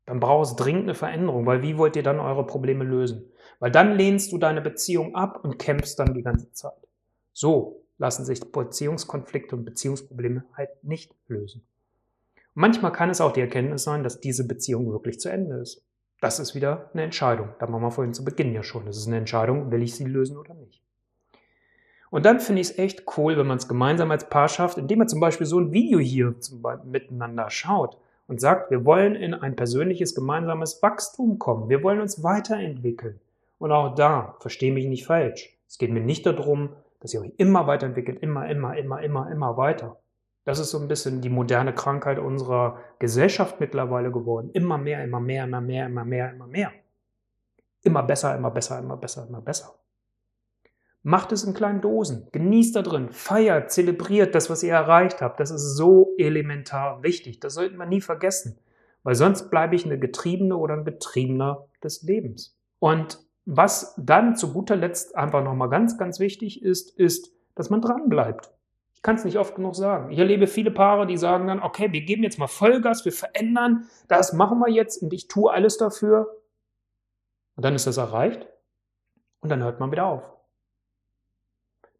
dann 0.05 0.21
brauchst 0.21 0.57
du 0.57 0.63
dringend 0.63 0.83
eine 0.83 0.95
Veränderung, 0.95 1.45
weil 1.45 1.61
wie 1.61 1.77
wollt 1.77 1.95
ihr 1.95 2.03
dann 2.03 2.19
eure 2.19 2.45
Probleme 2.45 2.85
lösen? 2.85 3.29
Weil 3.59 3.71
dann 3.71 3.95
lehnst 3.95 4.31
du 4.31 4.37
deine 4.37 4.61
Beziehung 4.61 5.15
ab 5.15 5.43
und 5.43 5.59
kämpfst 5.59 5.99
dann 5.99 6.13
die 6.13 6.23
ganze 6.23 6.51
Zeit. 6.53 6.87
So 7.33 7.83
lassen 7.97 8.23
sich 8.23 8.39
Beziehungskonflikte 8.39 9.55
und 9.55 9.65
Beziehungsprobleme 9.65 10.45
halt 10.55 10.83
nicht 10.83 11.13
lösen. 11.27 11.63
Manchmal 12.59 12.91
kann 12.91 13.09
es 13.09 13.21
auch 13.21 13.31
die 13.31 13.39
Erkenntnis 13.39 13.85
sein, 13.85 14.03
dass 14.03 14.19
diese 14.19 14.45
Beziehung 14.45 14.91
wirklich 14.91 15.17
zu 15.17 15.29
Ende 15.29 15.55
ist. 15.59 15.81
Das 16.19 16.41
ist 16.41 16.55
wieder 16.55 16.89
eine 16.91 17.03
Entscheidung. 17.03 17.47
Da 17.57 17.67
machen 17.67 17.83
wir 17.83 17.89
vorhin 17.91 18.13
zu 18.13 18.25
Beginn 18.25 18.53
ja 18.53 18.63
schon. 18.63 18.85
Das 18.85 18.97
ist 18.97 19.07
eine 19.07 19.15
Entscheidung, 19.15 19.71
will 19.71 19.81
ich 19.81 19.95
sie 19.95 20.03
lösen 20.03 20.35
oder 20.35 20.53
nicht. 20.55 20.83
Und 22.09 22.25
dann 22.25 22.41
finde 22.41 22.59
ich 22.59 22.71
es 22.71 22.77
echt 22.77 23.05
cool, 23.15 23.37
wenn 23.37 23.47
man 23.47 23.59
es 23.59 23.69
gemeinsam 23.69 24.11
als 24.11 24.27
Paar 24.27 24.49
schafft, 24.49 24.77
indem 24.77 24.99
man 24.99 25.07
zum 25.07 25.21
Beispiel 25.21 25.47
so 25.47 25.57
ein 25.57 25.71
Video 25.71 25.99
hier 25.99 26.35
miteinander 26.83 27.49
schaut 27.49 27.97
und 28.27 28.41
sagt, 28.41 28.71
wir 28.71 28.83
wollen 28.83 29.15
in 29.15 29.33
ein 29.33 29.55
persönliches 29.55 30.13
gemeinsames 30.13 30.83
Wachstum 30.83 31.39
kommen. 31.39 31.69
Wir 31.69 31.81
wollen 31.81 32.01
uns 32.01 32.23
weiterentwickeln. 32.23 33.21
Und 33.57 33.71
auch 33.71 33.95
da, 33.95 34.35
verstehe 34.41 34.73
mich 34.73 34.85
nicht 34.85 35.05
falsch. 35.05 35.57
Es 35.65 35.77
geht 35.77 35.93
mir 35.93 36.01
nicht 36.01 36.25
darum, 36.25 36.71
dass 36.99 37.13
ihr 37.13 37.21
euch 37.21 37.31
immer 37.37 37.67
weiterentwickelt, 37.67 38.21
immer, 38.21 38.49
immer, 38.49 38.75
immer, 38.75 39.01
immer, 39.01 39.31
immer 39.31 39.55
weiter. 39.55 39.97
Das 40.49 40.57
ist 40.57 40.71
so 40.71 40.79
ein 40.79 40.87
bisschen 40.87 41.21
die 41.21 41.29
moderne 41.29 41.75
Krankheit 41.75 42.17
unserer 42.17 42.79
Gesellschaft 42.97 43.59
mittlerweile 43.59 44.11
geworden. 44.11 44.49
Immer 44.53 44.79
mehr, 44.79 45.03
immer 45.03 45.19
mehr, 45.19 45.43
immer 45.43 45.61
mehr, 45.61 45.85
immer 45.85 46.03
mehr, 46.03 46.31
immer 46.31 46.47
mehr. 46.47 46.71
Immer 47.83 48.01
besser, 48.01 48.35
immer 48.35 48.49
besser, 48.49 48.79
immer 48.79 48.97
besser, 48.97 49.27
immer 49.29 49.41
besser. 49.41 49.75
Macht 51.03 51.31
es 51.33 51.43
in 51.43 51.53
kleinen 51.53 51.81
Dosen. 51.81 52.29
Genießt 52.31 52.75
da 52.75 52.81
drin. 52.81 53.09
Feiert, 53.11 53.69
zelebriert 53.71 54.33
das, 54.33 54.49
was 54.49 54.63
ihr 54.63 54.73
erreicht 54.73 55.21
habt. 55.21 55.39
Das 55.39 55.51
ist 55.51 55.75
so 55.75 56.15
elementar 56.17 57.03
wichtig. 57.03 57.39
Das 57.39 57.53
sollten 57.53 57.77
wir 57.77 57.85
nie 57.85 58.01
vergessen. 58.01 58.57
Weil 59.03 59.13
sonst 59.13 59.51
bleibe 59.51 59.75
ich 59.75 59.85
eine 59.85 59.99
Getriebene 59.99 60.57
oder 60.57 60.73
ein 60.73 60.83
Getriebener 60.83 61.67
des 61.83 62.01
Lebens. 62.01 62.57
Und 62.79 63.19
was 63.45 63.93
dann 63.99 64.35
zu 64.35 64.51
guter 64.51 64.75
Letzt 64.75 65.15
einfach 65.15 65.43
nochmal 65.43 65.69
ganz, 65.69 65.99
ganz 65.99 66.19
wichtig 66.19 66.63
ist, 66.63 66.97
ist, 66.97 67.35
dass 67.53 67.69
man 67.69 67.81
dranbleibt. 67.81 68.51
Ich 68.99 69.03
kann 69.03 69.15
es 69.15 69.23
nicht 69.23 69.37
oft 69.37 69.55
genug 69.55 69.77
sagen. 69.77 70.11
Ich 70.11 70.19
erlebe 70.19 70.45
viele 70.45 70.71
Paare, 70.71 71.07
die 71.07 71.15
sagen 71.15 71.47
dann, 71.47 71.63
okay, 71.63 71.93
wir 71.93 72.01
geben 72.01 72.21
jetzt 72.21 72.37
mal 72.37 72.47
Vollgas, 72.47 73.05
wir 73.05 73.13
verändern, 73.13 73.87
das 74.09 74.33
machen 74.33 74.59
wir 74.59 74.69
jetzt 74.69 75.01
und 75.01 75.13
ich 75.13 75.29
tue 75.29 75.49
alles 75.49 75.77
dafür. 75.77 76.35
Und 77.55 77.63
dann 77.63 77.75
ist 77.75 77.87
das 77.87 77.95
erreicht 77.95 78.45
und 79.39 79.47
dann 79.47 79.63
hört 79.63 79.79
man 79.79 79.93
wieder 79.93 80.05
auf. 80.05 80.29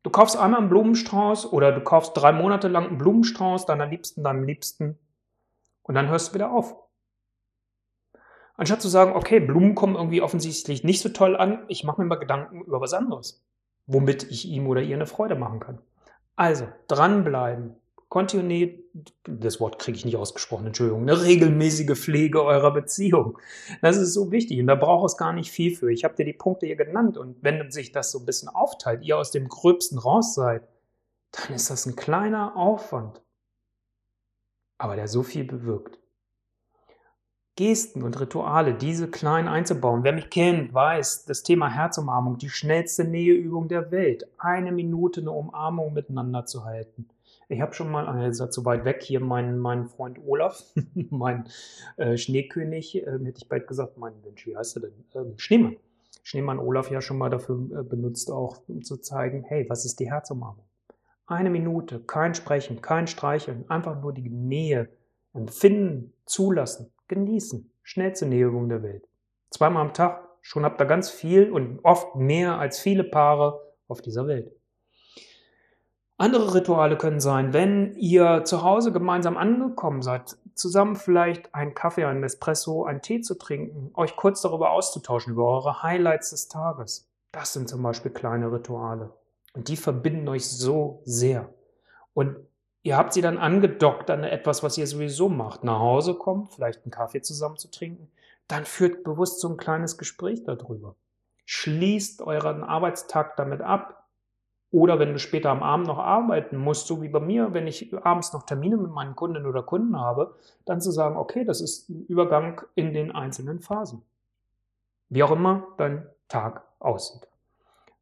Du 0.04 0.10
kaufst 0.10 0.36
einmal 0.36 0.60
einen 0.60 0.68
Blumenstrauß 0.68 1.54
oder 1.54 1.72
du 1.72 1.80
kaufst 1.80 2.18
drei 2.18 2.34
Monate 2.34 2.68
lang 2.68 2.88
einen 2.88 2.98
Blumenstrauß 2.98 3.66
deiner 3.66 3.86
Liebsten, 3.86 4.22
deinem 4.22 4.44
Liebsten 4.44 5.00
und 5.84 5.96
dann 5.96 6.10
hörst 6.10 6.30
du 6.30 6.34
wieder 6.34 6.52
auf. 6.52 6.76
Anstatt 8.58 8.82
zu 8.82 8.90
sagen, 8.90 9.14
okay, 9.14 9.40
Blumen 9.40 9.74
kommen 9.74 9.96
irgendwie 9.96 10.22
offensichtlich 10.22 10.84
nicht 10.84 11.02
so 11.02 11.08
toll 11.08 11.38
an, 11.38 11.64
ich 11.70 11.86
mache 11.86 12.02
mir 12.02 12.08
mal 12.08 12.16
Gedanken 12.16 12.60
über 12.60 12.82
was 12.82 12.94
anderes, 12.94 13.42
womit 13.88 14.24
ich 14.24 14.50
ihm 14.50 14.68
oder 14.68 14.82
ihr 14.82 14.98
eine 14.98 15.06
Freude 15.06 15.36
machen 15.36 15.62
kann. 15.62 15.80
Also, 16.40 16.70
dranbleiben. 16.88 17.76
Kontinuität, 18.08 18.86
das 19.26 19.60
Wort 19.60 19.78
kriege 19.78 19.98
ich 19.98 20.06
nicht 20.06 20.16
ausgesprochen, 20.16 20.68
Entschuldigung, 20.68 21.02
eine 21.02 21.22
regelmäßige 21.22 22.00
Pflege 22.00 22.46
eurer 22.46 22.72
Beziehung. 22.72 23.38
Das 23.82 23.98
ist 23.98 24.14
so 24.14 24.32
wichtig 24.32 24.58
und 24.62 24.68
da 24.68 24.76
braucht 24.76 25.06
es 25.06 25.18
gar 25.18 25.34
nicht 25.34 25.52
viel 25.52 25.76
für. 25.76 25.92
Ich 25.92 26.06
habe 26.06 26.16
dir 26.16 26.24
die 26.24 26.32
Punkte 26.32 26.66
hier 26.66 26.78
genannt 26.78 27.18
und 27.18 27.44
wenn 27.44 27.70
sich 27.72 27.92
das 27.92 28.12
so 28.12 28.20
ein 28.20 28.26
bisschen 28.26 28.48
aufteilt, 28.48 29.04
ihr 29.04 29.18
aus 29.18 29.32
dem 29.32 29.50
Gröbsten 29.50 29.98
raus 29.98 30.34
seid, 30.34 30.66
dann 31.32 31.56
ist 31.58 31.70
das 31.70 31.86
ein 31.86 31.98
kleiner 31.98 32.56
Aufwand, 32.56 33.22
aber 34.78 34.96
der 34.96 35.10
so 35.10 35.24
viel 35.24 35.44
bewirkt. 35.44 36.00
Gesten 37.60 38.04
und 38.04 38.18
Rituale, 38.18 38.74
diese 38.74 39.10
klein 39.10 39.50
einzubauen. 39.50 40.06
Wer 40.06 40.14
mich 40.14 40.30
kennt, 40.30 40.74
weiß, 40.74 41.26
das 41.26 41.44
Thema 41.44 41.70
Herzumarmung, 41.70 42.38
die 42.38 42.48
schnellste 42.48 43.04
Näheübung 43.04 43.68
der 43.68 43.92
Welt. 43.92 44.26
Eine 44.38 44.72
Minute 44.72 45.20
eine 45.20 45.32
Umarmung 45.32 45.92
miteinander 45.92 46.46
zu 46.46 46.64
halten. 46.64 47.10
Ich 47.50 47.60
habe 47.60 47.74
schon 47.74 47.92
mal, 47.92 48.30
ist 48.30 48.54
zu 48.54 48.64
weit 48.64 48.86
weg, 48.86 49.04
hier 49.04 49.20
meinen, 49.20 49.60
meinen 49.60 49.88
Freund 49.88 50.20
Olaf, 50.26 50.64
mein 51.10 51.50
äh, 51.98 52.16
Schneekönig, 52.16 52.96
äh, 52.96 53.20
hätte 53.26 53.40
ich 53.40 53.50
bald 53.50 53.68
gesagt, 53.68 53.98
mein 53.98 54.14
Mensch, 54.24 54.48
wie 54.48 54.56
heißt 54.56 54.78
er 54.78 54.84
denn? 54.84 54.94
Ähm, 55.14 55.34
Schneemann. 55.36 55.76
Schneemann 56.24 56.60
Olaf 56.60 56.90
ja 56.90 57.02
schon 57.02 57.18
mal 57.18 57.30
dafür 57.30 57.58
äh, 57.78 57.84
benutzt, 57.84 58.32
auch 58.32 58.62
um 58.70 58.86
zu 58.86 58.96
zeigen, 58.96 59.44
hey, 59.44 59.66
was 59.68 59.84
ist 59.84 60.00
die 60.00 60.10
Herzumarmung? 60.10 60.64
Eine 61.28 61.50
Minute, 61.50 62.00
kein 62.00 62.36
Sprechen, 62.36 62.82
kein 62.82 63.08
Streicheln, 63.08 63.70
einfach 63.70 64.02
nur 64.02 64.14
die 64.14 64.30
Nähe 64.30 64.88
empfinden, 65.34 66.14
zulassen 66.26 66.90
genießen. 67.10 67.70
Schnellste 67.84 68.26
Näherung 68.26 68.70
der 68.70 68.82
Welt. 68.82 69.08
Zweimal 69.50 69.86
am 69.86 69.94
Tag, 69.94 70.28
schon 70.42 70.64
habt 70.64 70.80
ihr 70.80 70.86
ganz 70.86 71.10
viel 71.10 71.52
und 71.52 71.80
oft 71.84 72.16
mehr 72.16 72.60
als 72.60 72.80
viele 72.80 73.04
Paare 73.04 73.60
auf 73.88 74.02
dieser 74.02 74.28
Welt. 74.28 74.56
Andere 76.18 76.54
Rituale 76.54 76.98
können 76.98 77.22
sein, 77.22 77.54
wenn 77.54 77.94
ihr 77.96 78.44
zu 78.44 78.64
Hause 78.64 78.92
gemeinsam 78.92 79.38
angekommen 79.38 80.02
seid, 80.02 80.38
zusammen 80.54 80.98
vielleicht 80.98 81.56
einen 81.56 81.74
Kaffee, 81.74 82.04
einen 82.04 82.24
Espresso, 82.24 82.84
einen 82.84 83.02
Tee 83.02 83.22
zu 83.22 83.38
trinken, 83.38 83.92
euch 83.94 84.18
kurz 84.18 84.42
darüber 84.42 84.72
auszutauschen, 84.72 85.34
über 85.34 85.46
eure 85.46 85.82
Highlights 85.82 86.32
des 86.32 86.50
Tages. 86.50 87.10
Das 87.32 87.54
sind 87.54 87.70
zum 87.70 87.82
Beispiel 87.82 88.12
kleine 88.12 88.52
Rituale. 88.52 89.14
Und 89.54 89.70
die 89.70 89.78
verbinden 89.78 90.28
euch 90.28 90.46
so 90.46 91.02
sehr. 91.06 91.54
Und 92.14 92.36
Ihr 92.82 92.98
habt 92.98 93.14
sie 93.14 93.22
dann 93.22 93.38
angedockt 93.38 94.10
an 94.10 94.24
etwas, 94.24 94.64
was 94.64 94.78
ihr 94.78 94.88
sowieso 94.88 95.28
macht. 95.28 95.64
Nach 95.64 95.80
Hause 95.80 96.14
kommen, 96.14 96.48
vielleicht 96.48 96.84
einen 96.84 96.92
Kaffee 96.92 97.22
zusammen 97.22 97.58
zu 97.58 97.70
trinken, 97.70 98.10
dann 98.48 98.66
führt 98.66 99.04
bewusst 99.04 99.42
so 99.42 99.50
ein 99.50 99.58
kleines 99.58 99.98
Gespräch 99.98 100.44
darüber. 100.44 100.96
Schließt 101.46 102.22
euren 102.22 102.64
Arbeitstag 102.64 103.36
damit 103.38 103.62
ab. 103.62 104.08
Oder 104.72 105.00
wenn 105.00 105.14
du 105.14 105.20
später 105.20 105.50
am 105.50 105.64
Abend 105.64 105.88
noch 105.88 105.98
arbeiten 105.98 106.58
musst, 106.58 106.86
so 106.86 107.02
wie 107.02 107.10
bei 107.10 107.20
mir, 107.20 107.54
wenn 107.54 107.66
ich 107.66 107.92
abends 108.06 108.34
noch 108.34 108.44
Termine 108.44 108.78
mit 108.78 108.92
meinen 108.92 109.16
Kundinnen 109.16 109.48
oder 109.48 109.64
Kunden 109.64 110.00
habe, 110.00 110.36
dann 110.66 110.80
zu 110.80 110.92
sagen, 110.92 111.18
okay, 111.18 111.44
das 111.44 111.60
ist 111.60 111.90
ein 111.90 112.06
Übergang 112.06 112.62
in 112.76 112.94
den 112.94 113.12
einzelnen 113.12 113.60
Phasen. 113.60 114.04
Wie 115.10 115.24
auch 115.24 115.32
immer 115.32 115.68
dein 115.78 116.06
Tag 116.28 116.64
aussieht. 116.78 117.28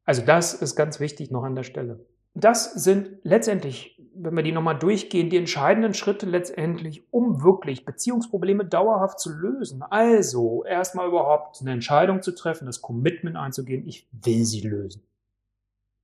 Also 0.03 0.21
das 0.25 0.53
ist 0.53 0.75
ganz 0.75 0.99
wichtig 0.99 1.31
noch 1.31 1.43
an 1.43 1.55
der 1.55 1.63
Stelle. 1.63 2.05
Das 2.33 2.73
sind 2.73 3.17
letztendlich, 3.23 3.96
wenn 4.19 4.35
wir 4.35 4.43
die 4.43 4.51
nochmal 4.51 4.77
durchgehen, 4.77 5.29
die 5.29 5.37
entscheidenden 5.37 5.93
Schritte 5.93 6.25
letztendlich, 6.25 7.03
um 7.11 7.43
wirklich 7.43 7.85
Beziehungsprobleme 7.85 8.65
dauerhaft 8.65 9.19
zu 9.19 9.31
lösen. 9.31 9.83
Also 9.83 10.63
erstmal 10.63 11.07
überhaupt 11.07 11.61
eine 11.61 11.71
Entscheidung 11.71 12.21
zu 12.21 12.33
treffen, 12.33 12.65
das 12.65 12.81
Commitment 12.81 13.35
einzugehen, 13.35 13.87
ich 13.87 14.07
will 14.11 14.45
sie 14.45 14.61
lösen. 14.61 15.03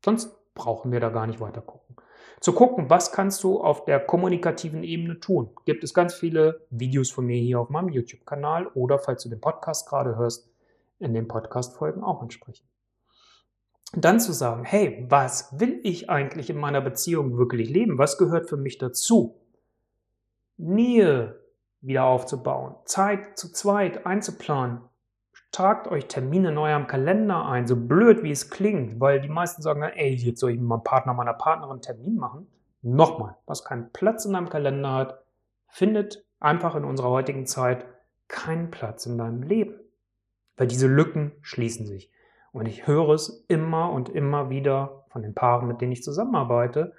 Sonst 0.04 0.36
brauchen 0.54 0.91
wir 0.91 0.99
da 0.99 1.10
gar 1.10 1.28
nicht 1.28 1.39
weiter 1.39 1.62
gucken. 1.62 1.95
Zu 2.39 2.54
gucken, 2.54 2.89
was 2.89 3.12
kannst 3.12 3.43
du 3.43 3.62
auf 3.62 3.86
der 3.86 3.99
kommunikativen 3.99 4.84
Ebene 4.84 5.19
tun. 5.19 5.49
Gibt 5.65 5.84
es 5.84 5.93
ganz 5.93 6.13
viele 6.13 6.65
Videos 6.69 7.10
von 7.10 7.26
mir 7.26 7.39
hier 7.39 7.60
auf 7.60 7.69
meinem 7.69 7.89
YouTube-Kanal 7.89 8.67
oder 8.67 8.99
falls 8.99 9.23
du 9.23 9.30
den 9.30 9.39
Podcast 9.39 9.88
gerade 9.88 10.17
hörst, 10.17 10.49
in 10.99 11.13
den 11.13 11.28
Podcast-Folgen 11.28 12.04
auch 12.04 12.21
entsprechend 12.21 12.73
dann 14.01 14.19
zu 14.19 14.34
sagen, 14.34 14.63
hey, 14.63 15.06
was 15.10 15.60
will 15.60 15.79
ich 15.84 16.10
eigentlich 16.10 16.49
in 16.49 16.58
meiner 16.58 16.82
Beziehung 16.82 17.38
wirklich 17.38 17.69
leben? 17.69 17.97
Was 17.97 18.17
gehört 18.17 18.49
für 18.49 18.58
mich 18.58 18.77
dazu? 18.77 19.39
Nähe 20.58 21.39
wieder 21.82 22.06
aufzubauen, 22.06 22.75
Zeit 22.86 23.38
zu 23.38 23.51
zweit 23.51 24.06
einzuplanen. 24.06 24.82
Tragt 25.51 25.88
euch 25.88 26.08
Termine 26.08 26.49
in 26.49 26.58
eurem 26.58 26.88
Kalender 26.88 27.45
ein, 27.45 27.67
so 27.67 27.75
blöd 27.75 28.23
wie 28.23 28.32
es 28.32 28.49
klingt, 28.49 28.99
weil 28.99 29.21
die 29.21 29.29
meisten 29.29 29.62
sagen, 29.62 29.84
ey, 29.84 30.15
jetzt 30.15 30.39
soll 30.39 30.51
ich 30.51 30.58
mit 30.58 30.67
meinem 30.67 30.84
Partner, 30.84 31.13
meiner 31.13 31.34
Partnerin 31.34 31.73
einen 31.73 31.82
Termin 31.82 32.15
machen. 32.15 32.47
Nochmal, 32.82 33.38
was 33.45 33.63
keinen 33.63 33.91
Platz 33.91 34.25
in 34.25 34.34
deinem 34.34 34.49
Kalender 34.49 34.93
hat, 34.93 35.23
findet 35.67 36.25
einfach 36.39 36.75
in 36.75 36.86
unserer 36.86 37.10
heutigen 37.10 37.45
Zeit 37.45 37.86
keinen 38.27 38.71
Platz 38.71 39.06
in 39.06 39.17
deinem 39.17 39.43
Leben. 39.43 39.75
Weil 40.58 40.67
diese 40.67 40.88
Lücken 40.88 41.34
schließen 41.41 41.86
sich. 41.86 42.12
Und 42.54 42.68
ich 42.68 42.88
höre 42.88 43.10
es 43.10 43.44
immer 43.48 43.92
und 43.92 44.10
immer 44.10 44.50
wieder 44.50 45.04
von 45.10 45.24
den 45.24 45.34
Paaren, 45.34 45.68
mit 45.68 45.82
denen 45.82 45.92
ich 45.92 46.04
zusammenarbeite. 46.04 46.94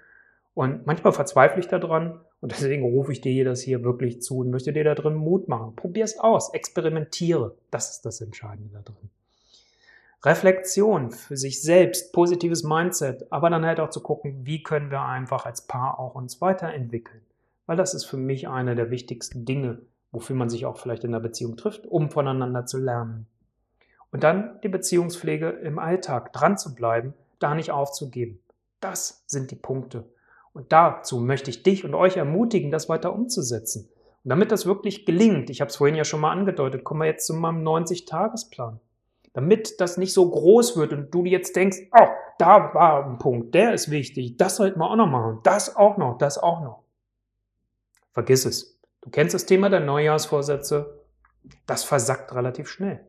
Und 0.53 0.87
manchmal 0.87 1.13
verzweifle 1.13 1.61
ich 1.61 1.69
daran 1.69 2.21
und 2.41 2.53
deswegen 2.53 2.85
rufe 2.85 3.13
ich 3.13 3.21
dir 3.21 3.45
das 3.45 3.61
hier 3.61 3.83
wirklich 3.83 4.21
zu 4.21 4.39
und 4.39 4.51
möchte 4.51 4.73
dir 4.73 4.85
da 4.85 4.95
drin 4.95 5.15
Mut 5.15 5.49
machen. 5.49 5.75
Probier 5.77 6.05
es 6.05 6.19
aus, 6.19 6.53
experimentiere. 6.53 7.55
Das 7.71 7.91
ist 7.91 8.05
das 8.05 8.21
Entscheidende 8.21 8.71
da 8.75 8.83
drin. 8.83 9.11
Reflexion 10.25 11.11
für 11.11 11.37
sich 11.37 11.63
selbst, 11.63 12.13
positives 12.13 12.65
Mindset, 12.65 13.31
aber 13.31 13.51
dann 13.51 13.65
halt 13.67 13.79
auch 13.79 13.91
zu 13.91 14.01
gucken, 14.01 14.41
wie 14.45 14.63
können 14.63 14.91
wir 14.91 15.03
einfach 15.03 15.45
als 15.45 15.67
Paar 15.67 15.99
auch 15.99 16.15
uns 16.15 16.41
weiterentwickeln. 16.41 17.21
Weil 17.67 17.77
das 17.77 17.95
ist 17.95 18.05
für 18.05 18.17
mich 18.17 18.49
eine 18.49 18.75
der 18.75 18.91
wichtigsten 18.91 19.45
Dinge, 19.45 19.83
wofür 20.13 20.35
man 20.35 20.49
sich 20.49 20.67
auch 20.67 20.79
vielleicht 20.79 21.05
in 21.05 21.13
der 21.13 21.21
Beziehung 21.21 21.57
trifft, 21.57 21.87
um 21.87 22.11
voneinander 22.11 22.67
zu 22.67 22.79
lernen. 22.79 23.27
Und 24.15 24.23
dann 24.23 24.61
die 24.63 24.69
Beziehungspflege 24.69 25.49
im 25.49 25.81
Alltag, 25.81 26.33
dran 26.33 26.57
zu 26.57 26.73
bleiben, 26.77 27.15
da 27.41 27.57
nicht 27.57 27.73
aufzugeben. 27.73 28.41
Das 28.79 29.25
sind 29.27 29.51
die 29.51 29.57
Punkte. 29.57 30.05
Und 30.53 30.71
dazu 30.71 31.19
möchte 31.19 31.51
ich 31.51 31.65
dich 31.65 31.85
und 31.85 31.97
euch 31.97 32.17
ermutigen, 32.17 32.71
das 32.71 32.89
weiter 32.89 33.13
umzusetzen. 33.13 33.89
Und 34.23 34.29
damit 34.29 34.53
das 34.53 34.67
wirklich 34.67 35.05
gelingt, 35.05 35.51
ich 35.51 35.61
habe 35.61 35.69
es 35.69 35.75
vorhin 35.75 35.97
ja 35.97 36.05
schon 36.05 36.21
mal 36.21 36.31
angedeutet, 36.31 36.85
kommen 36.85 37.01
wir 37.01 37.07
jetzt 37.07 37.27
zu 37.27 37.35
meinem 37.35 37.67
90-Tagesplan. 37.67 38.79
Damit 39.33 39.81
das 39.81 39.97
nicht 39.97 40.13
so 40.13 40.31
groß 40.31 40.77
wird 40.77 40.93
und 40.93 41.13
du 41.13 41.25
jetzt 41.25 41.57
denkst, 41.57 41.79
oh, 41.91 42.07
da 42.39 42.73
war 42.73 43.05
ein 43.05 43.19
Punkt, 43.19 43.53
der 43.53 43.75
ist 43.75 43.91
wichtig, 43.91 44.37
das 44.37 44.55
sollten 44.55 44.79
wir 44.79 44.89
auch 44.89 44.95
noch 44.95 45.09
machen, 45.09 45.41
das 45.43 45.75
auch 45.75 45.97
noch, 45.97 46.19
das 46.19 46.39
auch 46.39 46.61
noch. 46.61 46.85
Vergiss 48.13 48.45
es. 48.45 48.79
Du 49.01 49.11
kennst 49.11 49.35
das 49.35 49.45
Thema 49.45 49.71
der 49.71 49.81
Neujahrsvorsätze. 49.81 51.01
Das 51.67 51.83
versackt 51.83 52.33
relativ 52.33 52.69
schnell. 52.69 53.05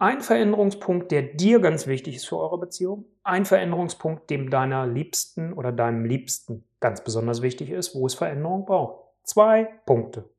Ein 0.00 0.20
Veränderungspunkt, 0.20 1.10
der 1.10 1.22
dir 1.22 1.58
ganz 1.58 1.88
wichtig 1.88 2.14
ist 2.14 2.28
für 2.28 2.38
eure 2.38 2.58
Beziehung. 2.58 3.06
Ein 3.24 3.44
Veränderungspunkt, 3.44 4.30
dem 4.30 4.48
deiner 4.48 4.86
Liebsten 4.86 5.52
oder 5.52 5.72
deinem 5.72 6.04
Liebsten 6.04 6.62
ganz 6.78 7.02
besonders 7.02 7.42
wichtig 7.42 7.70
ist, 7.70 7.96
wo 7.96 8.06
es 8.06 8.14
Veränderung 8.14 8.64
braucht. 8.64 9.02
Zwei 9.24 9.64
Punkte. 9.86 10.30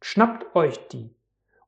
Schnappt 0.00 0.56
euch 0.56 0.88
die 0.88 1.14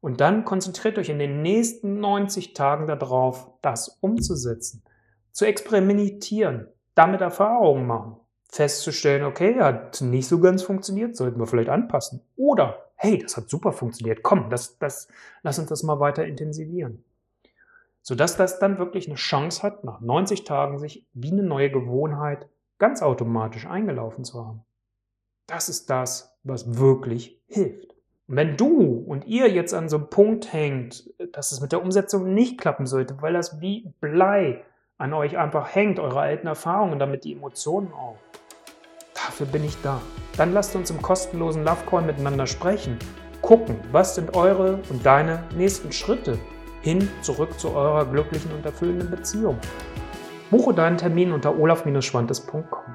und 0.01 0.21
dann 0.21 0.45
konzentriert 0.45 0.99
euch 0.99 1.11
in 1.11 1.21
den 1.21 1.43
nächsten 1.43 2.01
90 2.01 2.55
Tagen 2.55 2.89
darauf, 2.89 3.53
das 3.63 3.99
umzusetzen, 4.01 4.83
zu 5.31 5.45
experimentieren, 5.45 6.67
damit 6.97 7.21
Erfahrungen 7.21 7.87
machen, 7.87 8.17
festzustellen, 8.49 9.23
okay, 9.23 9.61
hat 9.61 10.01
nicht 10.01 10.27
so 10.27 10.41
ganz 10.41 10.65
funktioniert, 10.65 11.17
sollten 11.17 11.39
wir 11.39 11.47
vielleicht 11.47 11.69
anpassen. 11.69 12.21
Oder, 12.35 12.91
hey, 12.97 13.19
das 13.19 13.37
hat 13.37 13.49
super 13.49 13.71
funktioniert, 13.71 14.25
komm, 14.25 14.51
das, 14.51 14.77
das, 14.79 15.07
lass 15.45 15.61
uns 15.61 15.69
das 15.69 15.85
mal 15.85 16.01
weiter 16.01 16.27
intensivieren 16.27 17.05
sodass 18.03 18.37
das 18.37 18.59
dann 18.59 18.79
wirklich 18.79 19.07
eine 19.07 19.17
Chance 19.17 19.62
hat, 19.62 19.85
nach 19.85 20.01
90 20.01 20.45
Tagen 20.45 20.79
sich 20.79 21.07
wie 21.12 21.33
eine 21.33 21.43
neue 21.43 21.71
Gewohnheit 21.71 22.49
ganz 22.79 23.03
automatisch 23.03 23.67
eingelaufen 23.67 24.25
zu 24.25 24.45
haben. 24.45 24.65
Das 25.47 25.69
ist 25.69 25.88
das, 25.88 26.37
was 26.43 26.79
wirklich 26.79 27.41
hilft. 27.47 27.95
Und 28.27 28.37
wenn 28.37 28.57
du 28.57 29.05
und 29.07 29.27
ihr 29.27 29.49
jetzt 29.51 29.75
an 29.75 29.88
so 29.88 29.97
einem 29.97 30.11
Punkt 30.11 30.53
hängt, 30.53 31.11
dass 31.33 31.53
es 31.53 31.61
mit 31.61 31.73
der 31.73 31.83
Umsetzung 31.83 32.35
nicht 32.35 32.59
klappen 32.59 32.87
sollte, 32.87 33.21
weil 33.21 33.33
das 33.33 33.61
wie 33.61 33.93
Blei 34.01 34.65
an 34.99 35.12
euch 35.12 35.37
einfach 35.37 35.75
hängt, 35.75 35.99
eure 35.99 36.21
alten 36.21 36.47
Erfahrungen, 36.47 36.99
damit 36.99 37.25
die 37.25 37.33
Emotionen 37.33 37.93
auch. 37.93 38.19
Dafür 39.15 39.47
bin 39.47 39.65
ich 39.65 39.81
da. 39.83 40.01
Dann 40.37 40.53
lasst 40.53 40.75
uns 40.75 40.91
im 40.91 41.03
kostenlosen 41.03 41.65
Love 41.65 41.85
Call 41.88 42.03
miteinander 42.03 42.47
sprechen. 42.47 42.99
Gucken, 43.43 43.77
was 43.91 44.15
sind 44.15 44.37
eure 44.37 44.81
und 44.88 45.05
deine 45.05 45.45
nächsten 45.57 45.93
Schritte, 45.93 46.38
hin 46.83 47.09
zurück 47.23 47.59
zu 47.59 47.71
eurer 47.71 48.05
glücklichen 48.05 48.53
und 48.53 48.66
erfüllenden 48.66 49.11
Beziehung. 49.11 49.59
Buche 50.51 50.75
deinen 50.75 50.99
Termin 50.99 51.33
unter 51.33 51.59
olaf-schwantes.com. 51.59 52.92